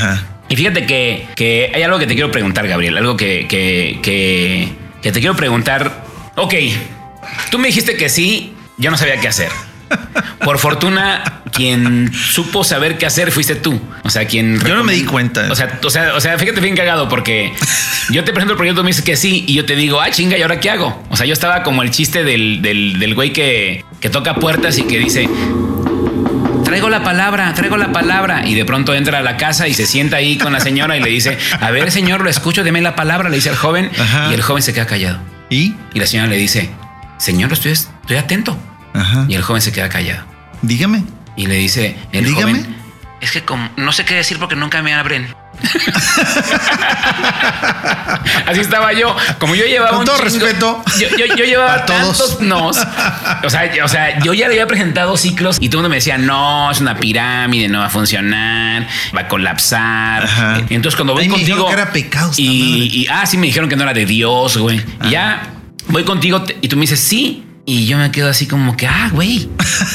[0.48, 5.36] Y fíjate que, hay algo que te quiero preguntar, Gabriel, algo que, que, te quiero
[5.36, 6.04] preguntar.
[6.36, 6.54] Ok,
[7.50, 9.50] tú me dijiste que sí, yo no sabía qué hacer.
[10.44, 13.80] Por fortuna, quien supo saber qué hacer fuiste tú.
[14.02, 14.58] O sea, quien.
[14.60, 15.46] Yo no me di cuenta.
[15.50, 17.52] O sea, o sea, o sea, fíjate bien cagado porque
[18.10, 20.36] yo te presento el proyecto, me dices que sí y yo te digo, ah, chinga,
[20.36, 21.04] ¿y ahora qué hago?
[21.08, 24.76] O sea, yo estaba como el chiste del, del, del güey que, que toca puertas
[24.78, 25.28] y que dice,
[26.66, 28.46] traigo la palabra, traigo la palabra.
[28.46, 31.00] Y de pronto entra a la casa y se sienta ahí con la señora y
[31.00, 33.90] le dice, a ver, señor, lo escucho, deme la palabra, le dice al joven.
[34.30, 35.20] Y el joven se queda callado.
[35.48, 35.74] ¿Y?
[35.94, 36.68] Y la señora le dice,
[37.18, 38.58] señor, estoy, estoy atento.
[39.28, 40.24] Y el joven se queda callado.
[40.62, 41.04] Dígame.
[41.36, 42.52] Y le dice, el Dígame.
[42.60, 42.76] joven,
[43.20, 45.28] es que como, no sé qué decir porque nunca me abren.
[48.46, 49.16] Así estaba yo.
[49.38, 50.84] Como yo llevaba Con todo respeto.
[50.98, 52.78] Yo, llevaba tantos nos.
[53.44, 55.96] O sea, o sea, yo ya le había presentado ciclos y todo el mundo me
[55.96, 60.66] decía, no, es una pirámide, no va a funcionar, va a colapsar.
[60.70, 61.66] Entonces cuando voy contigo.
[61.66, 62.32] que era pecado.
[62.36, 64.82] Y, y, ah, sí, me dijeron que no era de Dios, güey.
[65.04, 65.50] Y ya
[65.88, 67.42] voy contigo y tú me dices, sí.
[67.68, 69.48] Y yo me quedo así como que, ah, güey.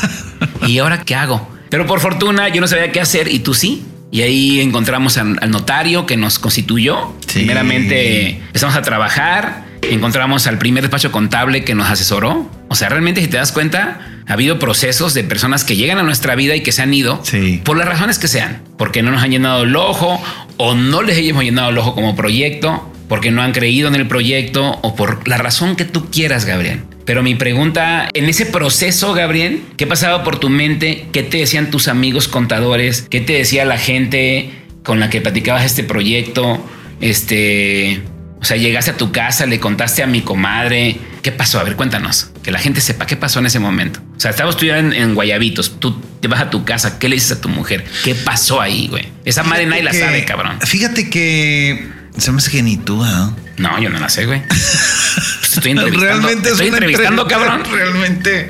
[0.68, 1.50] ¿Y ahora qué hago?
[1.70, 3.86] Pero por fortuna yo no sabía qué hacer y tú sí.
[4.12, 7.14] Y ahí encontramos al, notario que nos constituyó.
[7.34, 12.52] Primeramente empezamos a trabajar, encontramos al primer despacho contable que nos asesoró.
[12.68, 16.04] O sea, realmente si te das cuenta, ha habido procesos de personas que llegan a
[16.04, 17.24] nuestra vida y que se han ido
[17.64, 20.22] por las razones que sean, porque no nos han llenado el ojo
[20.58, 24.08] o no les hemos llenado el ojo como proyecto, porque no han creído en el
[24.08, 26.82] proyecto o por la razón que tú quieras, Gabriel.
[27.06, 31.08] Pero mi pregunta, en ese proceso, Gabriel, ¿qué pasaba por tu mente?
[31.12, 33.08] ¿Qué te decían tus amigos contadores?
[33.10, 34.52] ¿Qué te decía la gente
[34.84, 36.64] con la que platicabas este proyecto?
[37.00, 38.02] Este,
[38.42, 40.98] o sea, llegaste a tu casa, le contaste a mi comadre.
[41.22, 41.60] ¿Qué pasó?
[41.60, 42.32] A ver, cuéntanos.
[42.44, 44.00] Que la gente sepa qué pasó en ese momento.
[44.18, 45.80] O sea, estabas tú en, en Guayabitos.
[45.80, 46.98] Tú te vas a tu casa.
[46.98, 47.86] ¿Qué le dices a tu mujer?
[48.04, 49.10] ¿Qué pasó ahí, güey?
[49.26, 50.60] Esa madre nadie la sabe, cabrón.
[50.62, 53.04] Fíjate que se me hace que ni tú,
[53.58, 54.42] No, yo no la sé, güey.
[55.44, 56.00] estoy entrevistando.
[56.00, 57.64] Realmente estoy entrevistando, cabrón.
[57.72, 58.50] Realmente.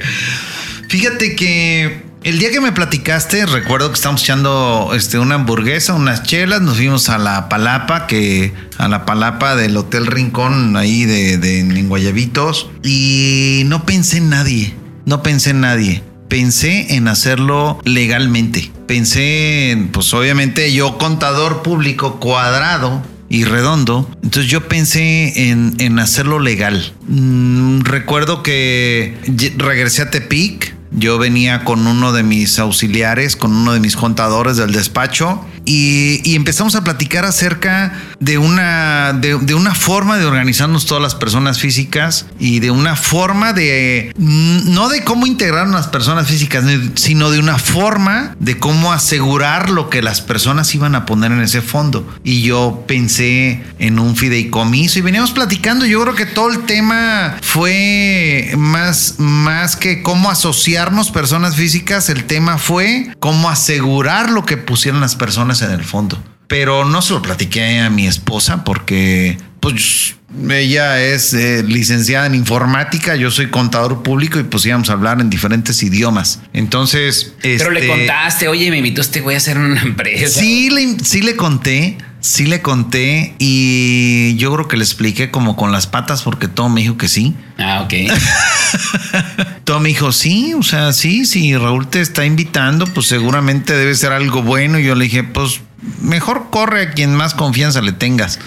[0.87, 6.23] Fíjate que el día que me platicaste, recuerdo que estábamos echando este, una hamburguesa, unas
[6.23, 11.37] chelas, nos fuimos a la palapa, que a la palapa del Hotel Rincón, ahí de,
[11.37, 16.03] de en Guayabitos, y no pensé en nadie, no pensé en nadie.
[16.27, 18.71] Pensé en hacerlo legalmente.
[18.87, 24.09] Pensé en, pues obviamente yo contador público cuadrado, y redondo.
[24.23, 26.93] Entonces yo pensé en, hacerlo legal.
[27.07, 29.17] Mm, recuerdo que
[29.57, 34.57] regresé a Tepic Yo venía con uno de mis auxiliares, con uno de mis contadores
[34.57, 40.25] del despacho y, y empezamos a platicar acerca de una, de, de una forma de
[40.25, 45.67] organizarnos todas las personas físicas y de una forma de, mm, no de cómo integrar
[45.67, 46.63] las personas físicas,
[46.95, 51.41] sino de una forma de cómo asegurar lo que las personas iban a poner en
[51.41, 52.07] ese fondo.
[52.23, 55.85] Y yo pensé en un fideicomiso y veníamos platicando.
[55.85, 62.25] Yo creo que todo el tema fue más, más que cómo asociarnos personas físicas, el
[62.25, 66.21] tema fue cómo asegurar lo que pusieron las personas en el fondo.
[66.47, 70.15] Pero no se lo platiqué a mi esposa porque pues
[70.49, 75.21] ella es eh, licenciada en informática, yo soy contador público y pues íbamos a hablar
[75.21, 76.41] en diferentes idiomas.
[76.53, 77.33] Entonces...
[77.41, 80.39] Pero le este, contaste, oye, me invitó este güey a hacer una empresa.
[80.39, 85.55] Sí le, sí le conté, sí le conté y yo creo que le expliqué como
[85.55, 87.35] con las patas porque todo me dijo que sí.
[87.57, 87.93] Ah, ok.
[89.65, 93.93] Todo me dijo, sí, o sea, sí, si Raúl te está invitando, pues seguramente debe
[93.95, 94.79] ser algo bueno.
[94.79, 95.61] Y yo le dije, pues
[96.01, 98.39] mejor corre a quien más confianza le tengas.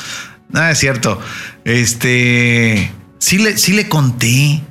[0.53, 1.21] Ah, es cierto.
[1.65, 4.63] Este, sí le, sí le conté.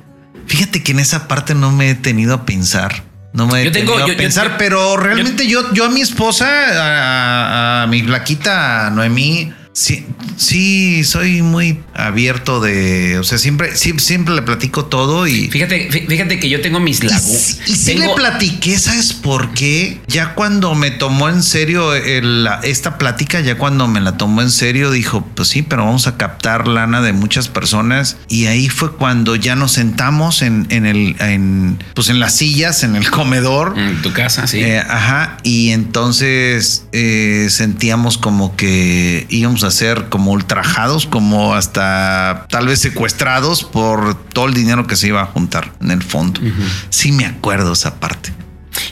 [0.46, 3.04] Fíjate que en esa parte no me he tenido a pensar.
[3.34, 6.46] No me Yo tengo- yo- a pensar, yo- pero realmente yo, yo a mi esposa,
[6.48, 10.06] a, a mi flaquita Noemí, sí,
[10.36, 15.48] sí soy muy abierto de, o sea, siempre, sí- siempre le platico todo y...
[15.50, 17.58] Fíjate, fí- fíjate que yo tengo mis Y, lagunas.
[17.66, 20.00] y sí le platiqué, ¿sabes por qué?
[20.06, 24.42] Ya cuando me tomó en serio el- la- esta plática, ya cuando me la tomó
[24.42, 28.16] en serio, dijo, pues sí, pero vamos a captar lana de muchas personas.
[28.28, 32.84] Y ahí fue cuando ya nos sentamos en, en el, en, pues en las sillas,
[32.84, 33.74] en el comedor.
[33.76, 34.60] En tu casa, sí.
[34.60, 42.46] Eh, ajá, y entonces eh, sentíamos como que íbamos a ser como ultrajados, como hasta
[42.50, 46.40] tal vez secuestrados por todo el dinero que se iba a juntar en el fondo.
[46.90, 48.32] Sí me acuerdo esa parte.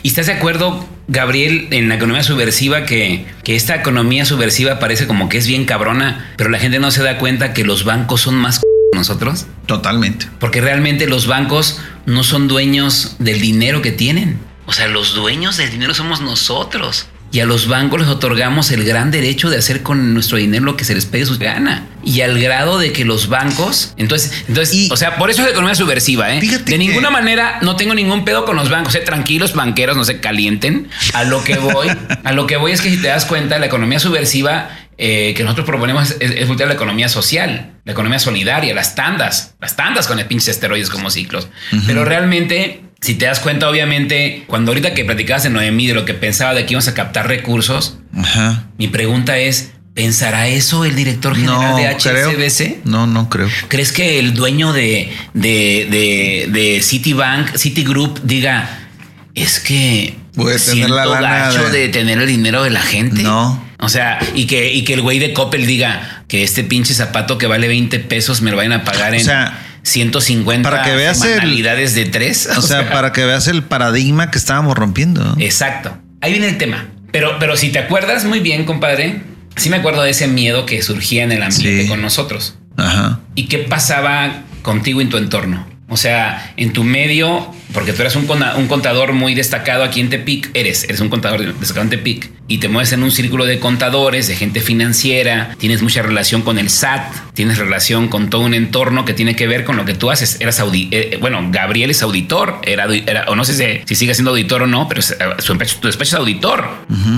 [0.01, 5.07] ¿Y estás de acuerdo, Gabriel, en la economía subversiva, que, que esta economía subversiva parece
[5.07, 8.21] como que es bien cabrona, pero la gente no se da cuenta que los bancos
[8.21, 9.45] son más c- que nosotros?
[9.65, 10.27] Totalmente.
[10.39, 14.39] Porque realmente los bancos no son dueños del dinero que tienen.
[14.65, 17.07] O sea, los dueños del dinero somos nosotros.
[17.33, 20.77] Y a los bancos les otorgamos el gran derecho de hacer con nuestro dinero lo
[20.77, 21.87] que se les pegue su gana.
[22.05, 23.95] Y al grado de que los bancos.
[23.97, 26.39] Entonces, entonces Y- o sea, por eso es la economía subversiva, ¿eh?
[26.39, 28.93] Fíjate de que- ninguna manera no tengo ningún pedo con los bancos.
[28.93, 28.99] ¿eh?
[28.99, 30.89] Tranquilos, banqueros, no se calienten.
[31.13, 31.87] A lo que voy,
[32.23, 34.69] a lo que voy es que si te das cuenta, la economía subversiva
[34.99, 39.55] eh, que nosotros proponemos es, es voltear la economía social, la economía solidaria, las tandas,
[39.59, 41.47] las tandas con el pinche esteroides como ciclos.
[41.87, 46.05] Pero realmente, si te das cuenta, obviamente, cuando ahorita que platicabas en Noemí de lo
[46.05, 48.69] que pensaba de que íbamos a captar recursos, Ajá.
[48.77, 52.31] mi pregunta es, ¿pensará eso el director general No de creo.
[52.31, 52.85] HSBC?
[52.85, 53.49] No, no creo.
[53.67, 58.87] ¿Crees que el dueño de, de, de, de Citibank, Citigroup, diga,
[59.35, 61.89] es que Voy a tener la lana gacho de-" de...
[61.89, 63.21] tener el dinero de la gente?
[63.21, 63.61] No.
[63.79, 67.37] O sea, y que, y que el güey de Coppel diga que este pinche zapato
[67.37, 70.95] que vale 20 pesos me lo vayan a pagar O en sea, 150 para que
[70.95, 72.49] veas el- semanalidades de tres.
[72.57, 75.35] O sea, para que veas el paradigma que estábamos rompiendo.
[75.39, 75.97] Exacto.
[76.21, 76.87] Ahí viene el tema.
[77.11, 79.21] Pero, pero si te acuerdas muy bien, compadre,
[79.55, 81.87] sí me acuerdo de ese miedo que surgía en el ambiente Sí.
[81.87, 82.55] con nosotros.
[82.77, 83.19] Ajá.
[83.35, 85.67] ¿Y qué pasaba contigo en tu entorno?
[85.93, 90.49] O sea, en tu medio, porque tú eres un, contador muy destacado aquí en Tepic,
[90.55, 94.27] eres, eres un contador destacado en Tepic y te mueves en un círculo de contadores,
[94.27, 99.05] de gente financiera, tienes mucha relación con el SAT, tienes relación con todo un entorno
[99.05, 100.41] que tiene que ver con lo que tú haces.
[100.41, 102.87] Eras audi eh, bueno, Gabriel es auditor, era,
[103.27, 105.77] o no sé si, si sigue siendo auditor o no, pero es- eh, su despacho,
[105.79, 106.67] tu despacho es auditor.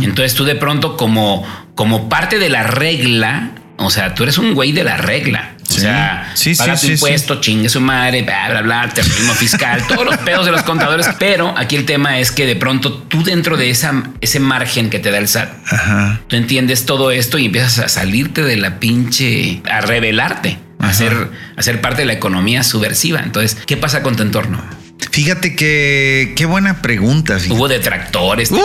[0.04, 4.54] Entonces tú de pronto como, como parte de la regla, o sea, tú eres un
[4.54, 5.55] güey de la regla.
[5.68, 6.94] O sea, Sí, sí, paga tu sí, sí.
[6.94, 11.08] impuesto, chingue su madre, bla, bla, bla, terrorismo fiscal, todos los pedos de los contadores.
[11.20, 15.00] Pero aquí el tema es que de pronto tú dentro de esa, ese margen que
[15.00, 16.22] te da el SAT, Ajá.
[16.28, 21.30] tú entiendes todo esto y empiezas a salirte de la pinche, a revelarte, a ser,
[21.58, 23.20] a ser parte de la economía subversiva.
[23.22, 24.64] Entonces, ¿qué pasa con tu entorno?
[25.12, 27.38] Fíjate que qué buena pregunta.
[27.40, 27.54] fíjate.
[27.58, 28.50] Hubo detractores.
[28.50, 28.62] cagas.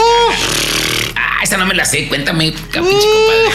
[1.17, 2.09] Ah, esa no me la sé.
[2.09, 3.51] Cuéntame, pinche compadre.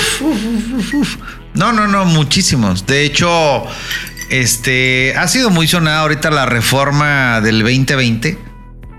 [1.56, 2.86] No, no, no, muchísimos.
[2.86, 3.64] De hecho,
[4.30, 8.38] este ha sido muy sonada ahorita la reforma del 2020.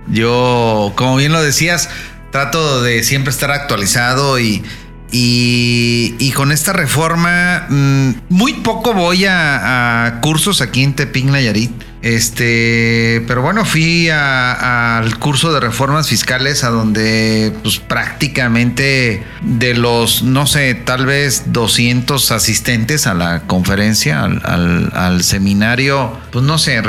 [0.09, 1.91] Yo, como bien lo decías,
[2.31, 4.63] trato de siempre estar actualizado y,
[5.11, 11.73] y, con esta reforma mm, muy poco voy a, a cursos aquí en Tepic Nayarit.
[12.03, 20.23] Este, pero bueno, fui al curso de reformas fiscales a donde pues prácticamente de los,
[20.23, 26.83] no sé, tal vez 200 asistentes a la conferencia, al, seminario, pues no sé,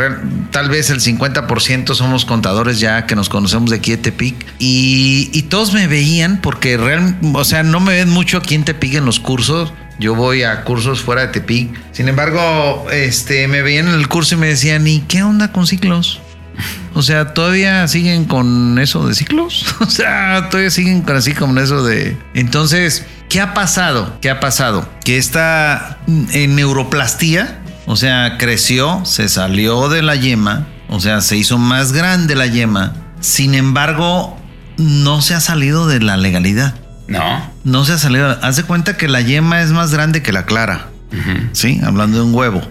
[0.51, 5.29] tal vez el 50% somos contadores ya que nos conocemos de aquí de Tepic y,
[5.33, 8.95] y todos me veían porque real, o sea, no me ven mucho aquí en Tepic
[8.95, 9.73] en los cursos.
[9.99, 11.69] Yo voy a cursos fuera de Tepic.
[11.91, 15.65] Sin embargo, este, me veían en el curso y me decían, ¿y qué onda con
[15.65, 16.21] ciclos?
[16.93, 19.65] O sea, ¿todavía siguen con eso de ciclos?
[19.79, 22.17] O sea, todavía siguen con así con eso de...
[22.33, 24.17] Entonces, ¿qué ha pasado?
[24.21, 24.87] ¿Qué ha pasado?
[25.03, 31.37] Que esta en neuroplastía, o sea, creció, se salió de la yema, o sea, se
[31.37, 32.93] hizo más grande la yema.
[33.19, 34.37] Sin embargo,
[34.77, 36.75] no se ha salido de la legalidad.
[37.07, 37.51] No.
[37.63, 38.37] No se ha salido.
[38.41, 40.89] Haz de cuenta que la yema es más grande que la clara.
[41.53, 42.61] Sí, hablando de un huevo.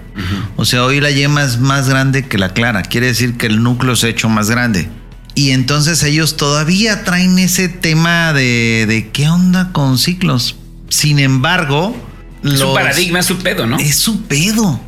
[0.57, 2.83] O sea, hoy la yema es más grande que la clara.
[2.83, 4.89] Quiere decir que el núcleo se ha hecho más grande.
[5.35, 10.57] Y entonces ellos todavía traen ese tema de, de qué onda con ciclos.
[10.89, 11.97] Sin embargo,
[12.45, 13.79] Es los- paradigma, es su pedo, ¿no?
[13.79, 14.81] es su pedo.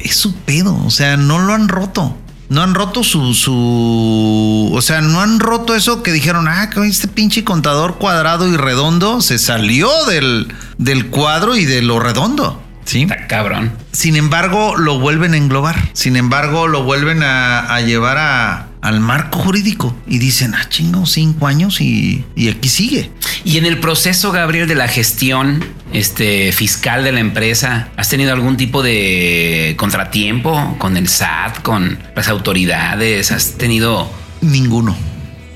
[0.00, 0.74] Es su pedo.
[0.84, 2.16] O sea, no lo han roto.
[2.48, 4.70] No han roto su, su.
[4.72, 8.56] O sea, no han roto eso que dijeron, ah, que este pinche contador cuadrado y
[8.56, 12.62] redondo se salió del, del cuadro y de lo redondo.
[12.84, 13.02] Sí.
[13.02, 13.72] Está cabrón.
[13.92, 15.90] Sin embargo, lo vuelven a englobar.
[15.94, 19.96] Sin embargo, lo vuelven a, a llevar a, al marco jurídico.
[20.06, 23.10] Y dicen, ah, chingo, cinco años y, y aquí sigue.
[23.42, 25.64] Y en el proceso, Gabriel, de la gestión
[25.94, 31.98] este, fiscal de la empresa, ¿has tenido algún tipo de contratiempo con el SAT, con
[32.14, 33.32] las autoridades?
[33.32, 34.10] ¿Has tenido...
[34.42, 34.94] Ninguno.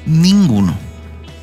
[0.07, 0.79] Ninguno.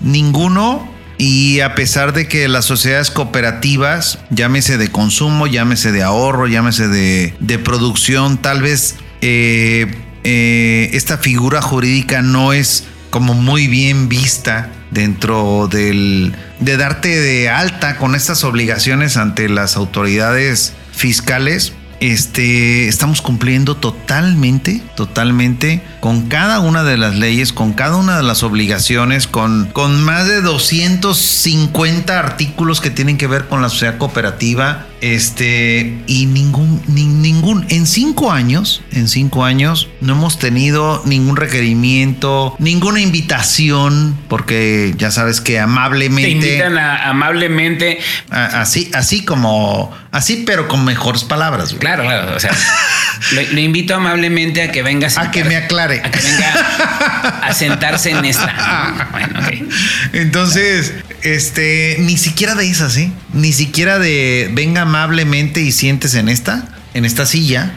[0.01, 0.91] Ninguno.
[1.19, 6.87] Y a pesar de que las sociedades cooperativas, llámese de consumo, llámese de ahorro, llámese
[6.87, 14.09] de, de producción, tal vez eh, eh, esta figura jurídica no es como muy bien
[14.09, 22.87] vista dentro del de darte de alta con estas obligaciones ante las autoridades fiscales este,
[22.87, 28.43] estamos cumpliendo totalmente, totalmente con cada una de las leyes, con cada una de las
[28.43, 34.85] obligaciones, con, con más de 250 artículos que tienen que ver con la sociedad cooperativa.
[35.01, 41.35] Este, y ningún, ni- ningún, en cinco años, en cinco años, no hemos tenido ningún
[41.35, 46.29] requerimiento, ninguna invitación, porque ya sabes que Te amablemente.
[46.31, 47.99] invitan a- amablemente...
[48.29, 51.69] a- así, así como, así, pero con mejores palabras.
[51.69, 51.79] güey.
[51.79, 52.35] Claro, claro.
[52.35, 52.51] O sea,
[53.33, 56.01] lo, lo invito amablemente a que venga A que me aclare.
[56.03, 59.07] A que venga a sentarse en esta.
[59.11, 59.73] Bueno, ok.
[60.13, 63.11] Entonces, este, ni siquiera de esas, ¿eh?
[63.33, 67.71] Ni siquiera de venga amablemente y sientes en esta, en esta silla.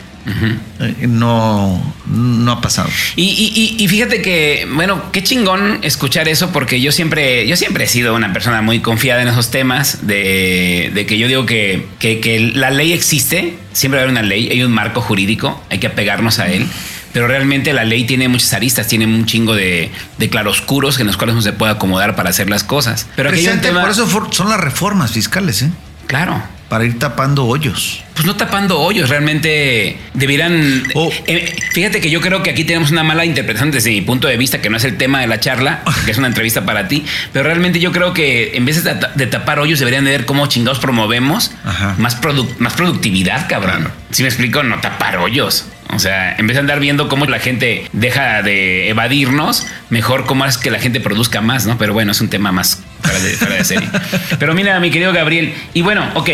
[0.81, 2.89] eh, No, no ha pasado.
[3.17, 7.85] Y, y- y- fíjate que, bueno, qué chingón escuchar eso porque yo siempre, yo siempre
[7.85, 11.87] he sido una persona muy confiada en esos temas de, de que yo digo que,
[11.99, 15.63] que- que la ley existe, siempre va a haber una ley, hay un marco jurídico,
[15.71, 16.67] hay que apegarnos a él.
[17.15, 21.17] Pero realmente la ley tiene muchas aristas, tiene un chingo de, de claroscuros en los
[21.17, 23.07] cuales no se puede acomodar para hacer las cosas.
[23.17, 23.31] Pero
[23.63, 25.71] tema- por eso son las reformas fiscales, ¿eh?
[26.07, 26.43] Claro.
[26.69, 28.05] Para ir tapando hoyos.
[28.15, 30.83] Pues no tapando hoyos, realmente debieran...
[30.95, 31.11] Oh.
[31.27, 34.37] Eh, fíjate que yo creo que aquí tenemos una mala interpretación desde mi punto de
[34.37, 37.05] vista, que no es el tema de la charla, que es una entrevista para ti,
[37.33, 40.27] pero realmente yo creo que en vez de, ta- de tapar hoyos deberían de ver
[40.27, 41.95] cómo chingados promovemos Ajá.
[41.97, 43.89] más, produ- más productividad, cabrón.
[44.11, 45.67] Si me explico, no tapar hoyos.
[45.91, 50.45] O sea, en vez de andar viendo cómo la gente deja de evadirnos, mejor cómo
[50.45, 51.79] es que la gente produzca más, ¿no?
[51.79, 52.83] Pero bueno, es un tema más
[54.39, 56.31] Pero mira, mi querido Gabriel, y bueno, ok,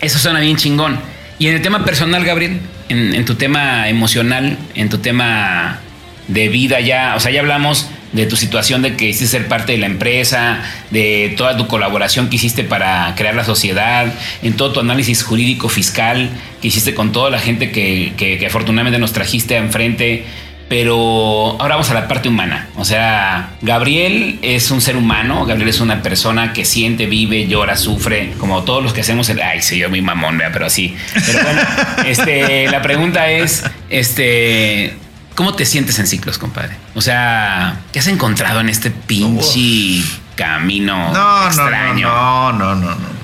[0.00, 0.98] eso suena bien chingón.
[1.38, 5.80] Y en el tema personal, Gabriel, en, en tu tema emocional, en tu tema
[6.28, 9.72] de vida ya, o sea, ya hablamos de tu situación de que hiciste ser parte
[9.72, 10.58] de la empresa,
[10.90, 15.68] de toda tu colaboración que hiciste para crear la sociedad, en todo tu análisis jurídico
[15.68, 16.28] fiscal
[16.60, 20.24] que hiciste con toda la gente que, que- que afortunadamente nos trajiste enfrente.
[20.70, 22.68] Pero ahora vamos a la parte humana.
[22.76, 27.76] O sea, Gabriel es un ser humano, Gabriel es una persona que siente, vive, llora,
[27.76, 29.40] sufre, como todos los que hacemos el...
[29.42, 30.52] Ay, sí, yo muy mamón, ¿verdad?
[30.52, 30.94] pero así.
[31.26, 31.60] Pero bueno,
[32.06, 34.96] este, la pregunta es, este,
[35.34, 36.76] ¿cómo te sientes en ciclos, compadre?
[36.94, 40.04] O sea, ¿qué has encontrado en este pinche
[40.36, 42.08] camino No, no, extraño?
[42.08, 43.19] no, no, no, no, no.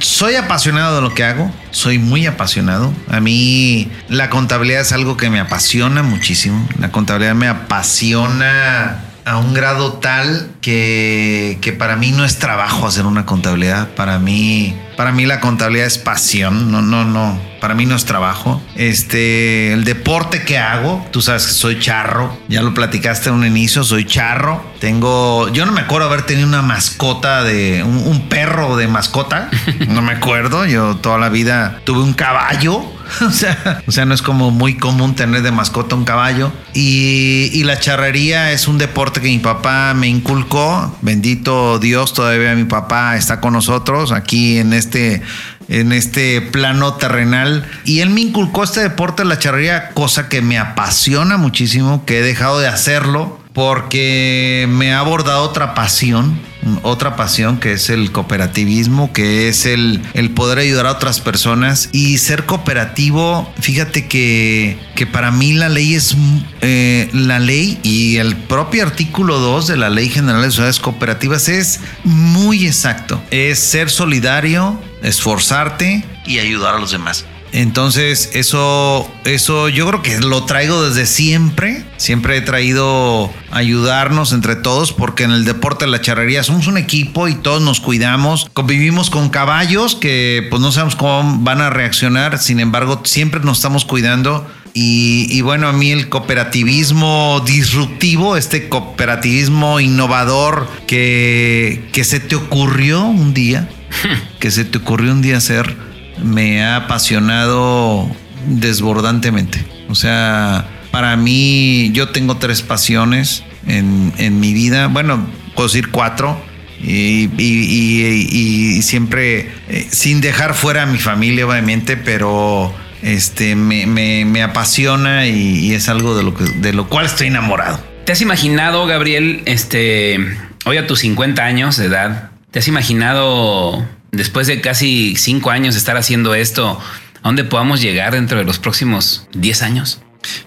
[0.00, 2.92] Soy apasionado de lo que hago, soy muy apasionado.
[3.08, 6.66] A mí la contabilidad es algo que me apasiona muchísimo.
[6.78, 12.86] La contabilidad me apasiona a un grado tal que, que, para mí no es trabajo
[12.86, 13.88] hacer una contabilidad.
[13.94, 16.72] Para mí, para mí la contabilidad es pasión.
[16.72, 17.38] No, no, no.
[17.60, 18.60] Para mí no es trabajo.
[18.74, 22.36] Este, el deporte que hago, tú sabes que soy charro.
[22.48, 24.64] Ya lo platicaste en un inicio, soy charro.
[24.80, 29.48] Tengo, yo no me acuerdo haber tenido una mascota de un, un perro de mascota.
[29.88, 30.66] No me acuerdo.
[30.66, 32.84] Yo toda la vida tuve un caballo
[33.26, 36.52] o sea, o sea, no es como muy común tener de mascota un caballo.
[36.74, 40.96] Y, la charrería es un deporte que mi papá me inculcó.
[41.02, 45.22] Bendito Dios, todavía mi papá está con nosotros aquí en este
[45.68, 47.64] en este plano terrenal.
[47.84, 52.22] Y él me inculcó este deporte, la charrería, cosa que me apasiona muchísimo, que he
[52.22, 56.38] dejado de hacerlo porque me ha abordado otra pasión,
[56.82, 61.88] otra pasión que es el cooperativismo, que es el, el poder ayudar a otras personas
[61.92, 66.16] y ser cooperativo, fíjate que, que para mí la ley es
[66.60, 71.48] eh, la ley y el propio artículo 2 de la Ley General de Sociedades Cooperativas
[71.48, 77.24] es muy exacto, es ser solidario, esforzarte y ayudar a los demás.
[77.52, 81.84] Entonces, eso, eso yo creo que lo traigo desde siempre.
[81.96, 86.78] Siempre he traído ayudarnos entre todos, porque en el deporte de la charrería somos un
[86.78, 88.48] equipo y todos nos cuidamos.
[88.52, 92.38] Convivimos con caballos que pues no sabemos cómo van a reaccionar.
[92.38, 94.46] Sin embargo, siempre nos estamos cuidando.
[94.72, 102.36] Y, y, bueno, a mí el cooperativismo disruptivo, este cooperativismo innovador que, que se te
[102.36, 103.68] ocurrió un día,
[104.38, 105.89] que se te ocurrió un día hacer
[106.22, 108.08] me ha apasionado
[108.46, 109.64] desbordantemente.
[109.88, 114.88] O sea, para mí yo tengo tres pasiones en, en mi vida.
[114.88, 116.40] Bueno, puedo decir cuatro.
[116.82, 123.86] Y, y, y, siempre eh, sin dejar fuera a mi familia, obviamente, pero este me,
[123.86, 127.84] me, me apasiona y, es algo de lo, que, de lo cual estoy enamorado.
[128.06, 130.18] ¿Te has imaginado, Gabriel, este,
[130.64, 135.74] hoy a tus 50 años de edad, ¿te has imaginado después de casi cinco años
[135.74, 136.80] de estar haciendo esto,
[137.22, 140.00] ¿a dónde podamos llegar dentro de los próximos 10 años?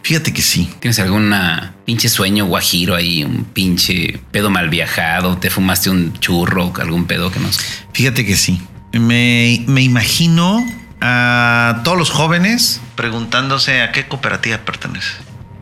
[0.04, 0.72] Fíjate que sí.
[0.80, 5.38] ¿Tienes alguna pinche sueño guajiro ahí, un pinche pedo mal viajado?
[5.38, 7.60] ¿Te fumaste un churro, algún pedo que nos...
[7.94, 8.62] Fíjate que sí.
[8.92, 10.64] Me, me imagino
[11.02, 15.12] a todos los jóvenes preguntándose a qué cooperativa pertenece,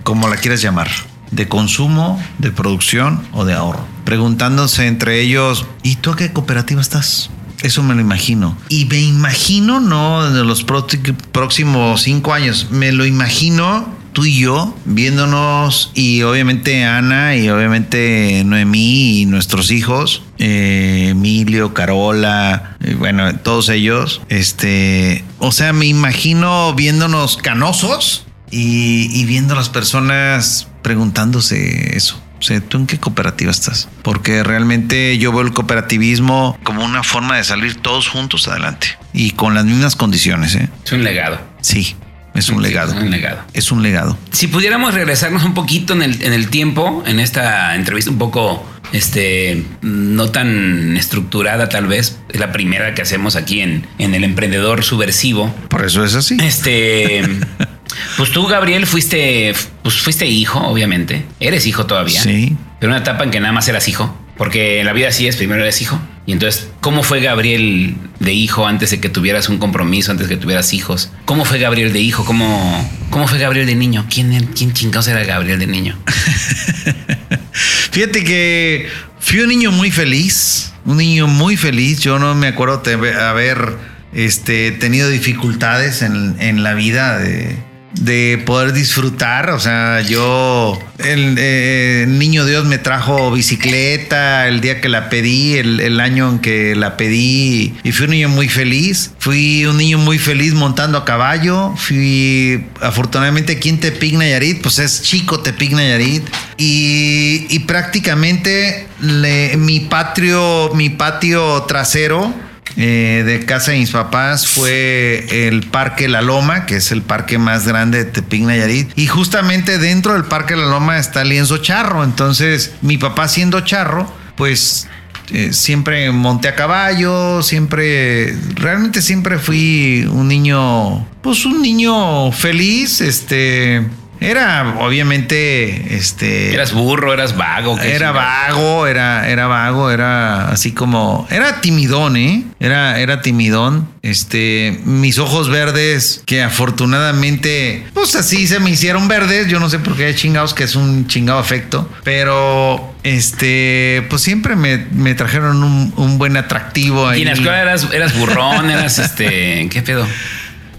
[0.03, 0.89] como la quieras llamar,
[1.31, 3.87] de consumo, de producción o de ahorro.
[4.05, 7.31] Preguntándose entre ellos, ¿y tú a qué cooperativa estás?
[7.61, 8.57] Eso me lo imagino.
[8.69, 14.75] Y me imagino, no de los próximos cinco años, me lo imagino tú y yo
[14.85, 23.33] viéndonos y obviamente Ana y obviamente Noemí y nuestros hijos, eh, Emilio, Carola, eh, bueno,
[23.37, 30.67] todos ellos, este, o sea, me imagino viéndonos canosos y, y viendo a las personas
[30.81, 32.21] preguntándose eso.
[32.41, 33.87] O sea, ¿tú en qué cooperativa estás?
[34.01, 39.31] Porque realmente yo veo el cooperativismo como una forma de salir todos juntos adelante y
[39.31, 40.55] con las mismas condiciones.
[40.55, 40.67] ¿eh?
[40.83, 41.39] Es un legado.
[41.61, 41.95] Sí.
[42.33, 42.93] Es un legado.
[42.93, 43.43] Es un legado.
[43.53, 44.17] Es un legado.
[44.31, 48.65] Si pudiéramos regresarnos un poquito en el, en el tiempo, en esta entrevista un poco
[48.93, 54.23] este, no tan estructurada tal vez, es la primera que hacemos aquí en, en El
[54.23, 55.53] Emprendedor Subversivo.
[55.69, 56.37] Por eso es así.
[56.41, 57.23] Este,
[58.17, 59.53] pues tú, Gabriel, fuiste,
[59.83, 61.25] pues fuiste hijo, obviamente.
[61.39, 62.21] Eres hijo todavía.
[62.21, 62.55] Sí.
[62.79, 64.17] Pero una etapa en que nada más eras hijo.
[64.37, 65.99] Porque en la vida así es, primero eres hijo.
[66.25, 70.35] Y entonces, ¿cómo fue Gabriel de hijo antes de que tuvieras un compromiso, antes de
[70.35, 71.11] que tuvieras hijos?
[71.25, 72.25] ¿Cómo fue Gabriel de hijo?
[72.25, 74.05] ¿Cómo, cómo fue Gabriel de niño?
[74.09, 75.97] ¿Quién, quién chingados era Gabriel de niño?
[77.91, 78.87] Fíjate que
[79.19, 81.99] fui un niño muy feliz, un niño muy feliz.
[82.01, 82.83] Yo no me acuerdo
[83.19, 83.77] haber
[84.13, 87.57] este, tenido dificultades en, en la vida de
[87.93, 89.49] de poder disfrutar.
[89.51, 95.55] O sea, yo, el, eh, niño Dios me trajo bicicleta el día que la pedí,
[95.55, 99.11] el, año en que la pedí, y fui un niño muy feliz.
[99.19, 101.73] Fui un niño muy feliz montando a caballo.
[101.77, 106.23] Fui, afortunadamente, aquí en Tepic Nayarit, pues es chico Tepic Nayarit.
[106.57, 115.47] Y, y prácticamente mi patrio, mi patio trasero eh, de casa de mis papás fue
[115.47, 118.97] el Parque La Loma, que es el parque más grande de Tepic Nayarit.
[118.97, 122.03] Y justamente dentro del Parque La Loma está lienzo charro.
[122.03, 124.87] Entonces, mi papá siendo charro, pues
[125.33, 132.99] eh, siempre monté a caballo, siempre, realmente siempre fui un niño, pues un niño feliz,
[133.01, 133.81] este,
[134.21, 136.53] Era, obviamente, este.
[136.53, 137.75] ¿Eras burro, eras vago?
[137.75, 141.27] ¿qué Era vago, era, era vago, era así como.
[141.31, 142.43] Era timidón, ¿eh?
[142.59, 143.89] Era, era timidón.
[144.03, 144.79] Este.
[144.85, 149.47] Mis ojos verdes, que afortunadamente, pues así se me hicieron verdes.
[149.47, 151.89] Yo no sé por qué chingados, que es un chingado afecto.
[152.03, 154.05] Pero, este.
[154.07, 157.19] Pues siempre me, me trajeron un, un buen atractivo ahí.
[157.19, 159.67] Y en la escuela eras, eras burrón, eras este.
[159.71, 160.07] ¿Qué pedo?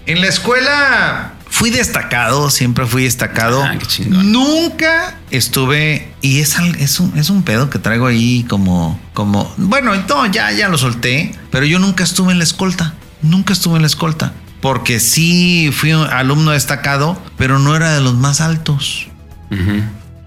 [0.05, 3.63] En la escuela fui destacado, siempre fui destacado.
[3.63, 4.05] Ah, qué.
[4.05, 9.93] Nunca estuve, y es, es, un, es un pedo que traigo ahí como, como, bueno,
[9.95, 13.83] no, ya, ya lo solté, pero yo nunca estuve en la escolta, nunca estuve en
[13.83, 19.07] la escolta, porque sí fui un alumno destacado, pero no era de los más altos.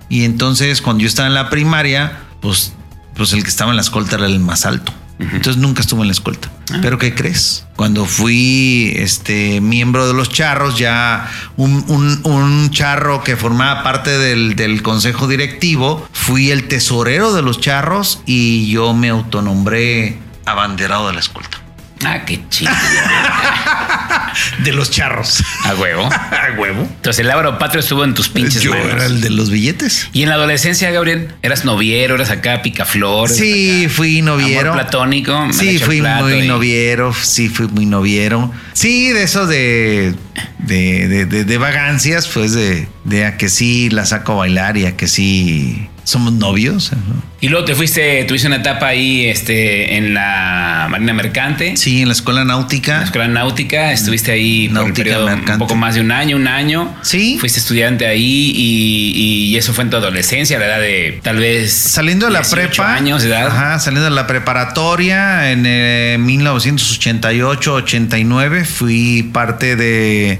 [0.08, 2.72] Y entonces cuando yo estaba en la primaria, pues,
[3.16, 4.92] pues el que estaba en la escolta era el más alto.
[5.18, 6.50] Entonces nunca estuve en la escolta.
[6.72, 6.78] Ah.
[6.82, 7.64] Pero ¿qué crees?
[7.76, 14.10] Cuando fui este miembro de los charros, ya un, un- un charro que formaba parte
[14.18, 21.06] del, del consejo directivo, fui el tesorero de los charros y yo me autonombré abanderado
[21.08, 21.58] de la escolta.
[22.04, 22.70] Ah, qué chido.
[24.64, 25.42] De los charros.
[25.64, 26.04] A huevo.
[26.12, 26.82] A huevo.
[26.82, 28.86] Entonces el Álvaro Patrio estuvo en tus pinches Yo manos.
[28.92, 30.08] era el de los billetes.
[30.12, 33.28] Y en la adolescencia, Gabriel, eras noviero, eras acá picaflor.
[33.28, 34.72] Sí, acá fui noviero.
[34.72, 35.48] Amor platónico.
[35.52, 38.52] Sí, fui muy y- noviero, sí, fui muy noviero.
[38.72, 40.14] Sí, de eso de,
[40.58, 44.76] de, de, de- de vagancias, pues de, de a que sí la saco a bailar
[44.76, 46.92] y a que sí somos novios.
[47.40, 51.76] Y luego te fuiste, tuviste una etapa ahí este, en la Marina Mercante.
[51.76, 52.98] Sí, en la escuela En náutica.
[52.98, 56.36] la escuela náutica, estuviste ahí por un Náutica periodo un poco más de un año,
[56.36, 56.94] un año.
[57.02, 57.38] Sí.
[57.40, 61.38] Fuiste estudiante ahí y, y eso fue en tu adolescencia, a la edad de tal
[61.38, 61.72] vez.
[61.72, 63.48] Saliendo de la 18 prepa, años de edad.
[63.48, 70.38] ajá, saliendo de la preparatoria en eh, 1988-89 fui parte de,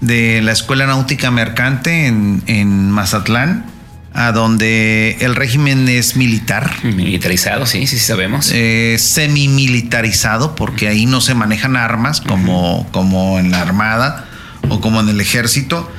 [0.00, 3.66] de la Escuela Náutica Mercante en, en Mazatlán,
[4.14, 6.70] a donde el régimen es militar.
[6.84, 8.50] Militarizado, sí, sí, sí sabemos.
[8.52, 14.26] eh, semi-militarizado, porque ahí no se manejan armas como, como en la Armada
[14.68, 15.90] o como en el ejército.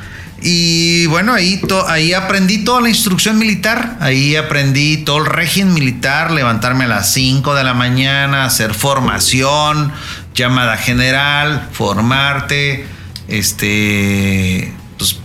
[0.46, 5.74] Y bueno, ahí, to- ahí aprendí toda la instrucción militar, ahí aprendí todo el régimen
[5.74, 9.94] militar, levantarme a las 5 de la mañana, hacer formación,
[10.36, 12.86] llamada general, formarte,
[13.30, 14.74] este,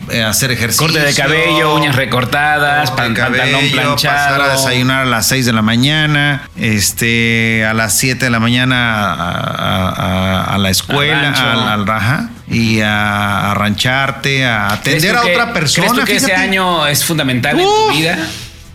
[0.04, 0.86] pues, eh, hacer ejercicio.
[0.86, 4.36] Corte de cabello, uñas recortadas, pan- pantalón cabello, planchado.
[4.36, 8.40] Pasar a desayunar a las 6 de la mañana, este, a las 7 de la
[8.40, 15.04] mañana a, a- a- a la escuela, Al raja, y a, a rancharte, a ¿Crees
[15.04, 15.86] atender a que- otra persona.
[15.88, 18.18] ¿Crees tú que ese año es fundamental en tu vida?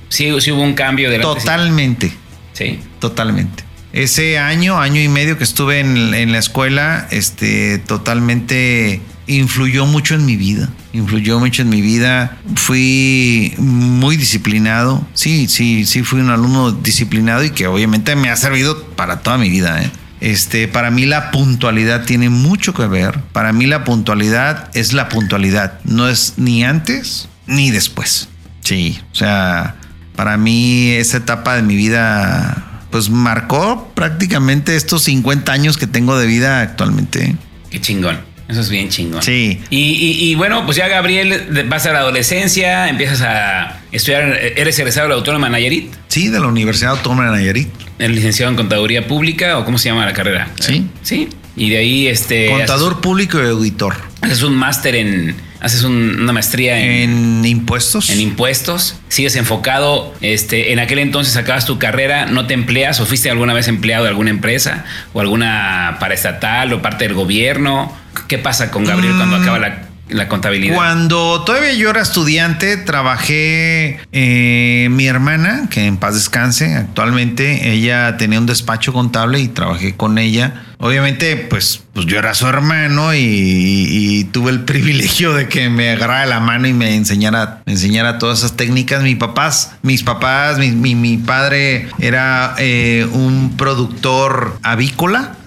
[0.10, 2.14] Sí, sí hubo un cambio de la Totalmente,
[2.54, 2.80] Sí.
[2.99, 3.64] totalmente.
[3.93, 10.15] Ese año, año y medio que estuve en, en la escuela, este, totalmente influyó mucho
[10.15, 10.69] en mi vida.
[10.93, 12.38] Influyó mucho en mi vida.
[12.55, 15.05] Fui muy disciplinado.
[15.13, 19.38] Sí, sí, sí, fui un alumno disciplinado y que obviamente me ha servido para toda
[19.38, 19.82] mi vida.
[19.82, 19.91] ¿eh?
[20.21, 23.19] Este, para mí la puntualidad tiene mucho que ver.
[23.32, 25.80] Para mí la puntualidad es la puntualidad.
[25.84, 28.30] No es ni antes ni después.
[28.61, 29.76] Sí, o sea,
[30.15, 36.17] para mí esa etapa de mi vida pues marcó prácticamente estos 50 años que tengo
[36.17, 37.36] de vida actualmente.
[37.71, 38.32] Qué chingón.
[38.48, 39.24] Eso es bien chingón.
[39.24, 39.60] Sí.
[39.70, 44.78] Y, y- y bueno, pues ya Gabriel, vas a la adolescencia, empiezas a estudiar, eres
[44.80, 47.70] egresado de la Autónoma de Nayarit, Sí, de la Universidad Autónoma de Nayarit.
[48.00, 50.50] eres licenciado en Contaduría Pública, o cómo se llama la carrera.
[50.60, 50.88] Sí.
[51.02, 51.30] Sí.
[51.56, 52.50] Y de ahí, este.
[52.50, 53.96] Contador público y auditor.
[54.22, 55.36] Haces un máster en.
[55.64, 58.09] Haces un- una maestría en, En impuestos.
[58.09, 63.05] en impuestos, sigues enfocado, este, en aquel entonces acabas tu carrera, no te empleas o
[63.05, 64.84] fuiste alguna vez empleado de alguna empresa
[65.14, 67.95] o alguna paraestatal o parte del gobierno.
[68.28, 69.41] ¿Qué pasa con Gabriel cuando Mm.
[69.41, 70.76] acaba la, la contabilidad?
[70.76, 78.18] Cuando todavía yo era estudiante, trabajé eh, mi hermana, que en paz descanse actualmente, ella
[78.18, 80.66] tenía un despacho contable y trabajé con ella.
[80.86, 85.69] Obviamente, pues, pues yo era su hermano y, y- y tuve el privilegio de que
[85.69, 89.01] me agarrara la mano y me enseñara, me enseñara todas esas técnicas.
[89.01, 95.38] Mis papás, mis papás, mi, mi- mi padre era eh, un productor avícola.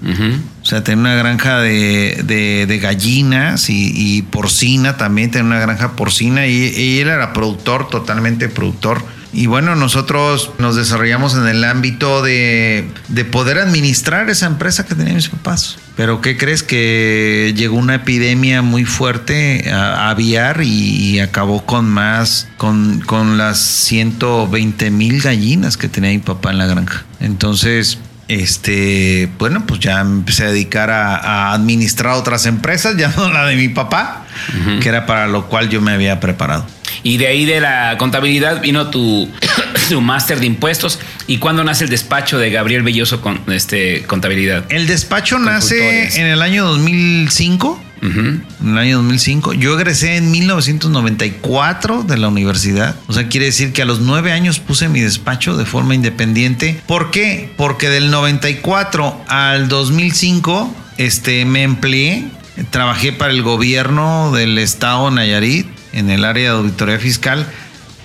[0.63, 5.61] O sea, tenía una granja de, de- de gallinas y, y porcina también, tenía una
[5.61, 9.05] granja porcina y, y él era productor, totalmente productor.
[9.37, 14.95] Y bueno, nosotros nos desarrollamos en el ámbito de, de poder administrar esa empresa que
[14.95, 15.77] tenían mis papás.
[15.95, 16.63] Pero ¿qué crees?
[16.63, 23.37] Que llegó una epidemia muy fuerte a, aviar y, y acabó con más, con, con
[23.37, 27.05] las 120 mil gallinas que tenía mi papá en la granja.
[27.21, 27.99] Entonces,
[28.29, 33.47] este, bueno, pues ya empecé a dedicar a, a administrar otras empresas, ya no la
[33.47, 34.27] de mi papá,
[34.81, 36.67] que era para lo cual yo me había preparado.
[37.03, 39.31] Y de ahí de la contabilidad vino tu,
[39.89, 40.99] tu máster de impuestos.
[41.27, 44.65] ¿Y cuándo nace el despacho de Gabriel Belloso con este, Contabilidad?
[44.71, 47.86] El despacho nace en el año 2005.
[48.07, 49.55] En el año 2005.
[49.55, 52.97] Yo egresé en 1994 de la universidad.
[53.07, 56.81] O sea, quiere decir que a los nueve años puse mi despacho de forma independiente.
[56.87, 57.53] ¿Por qué?
[57.57, 62.25] Porque del 94 al 2005 este, me empleé.
[62.71, 67.47] Trabajé para el gobierno del estado Nayarit en el área de auditoría fiscal.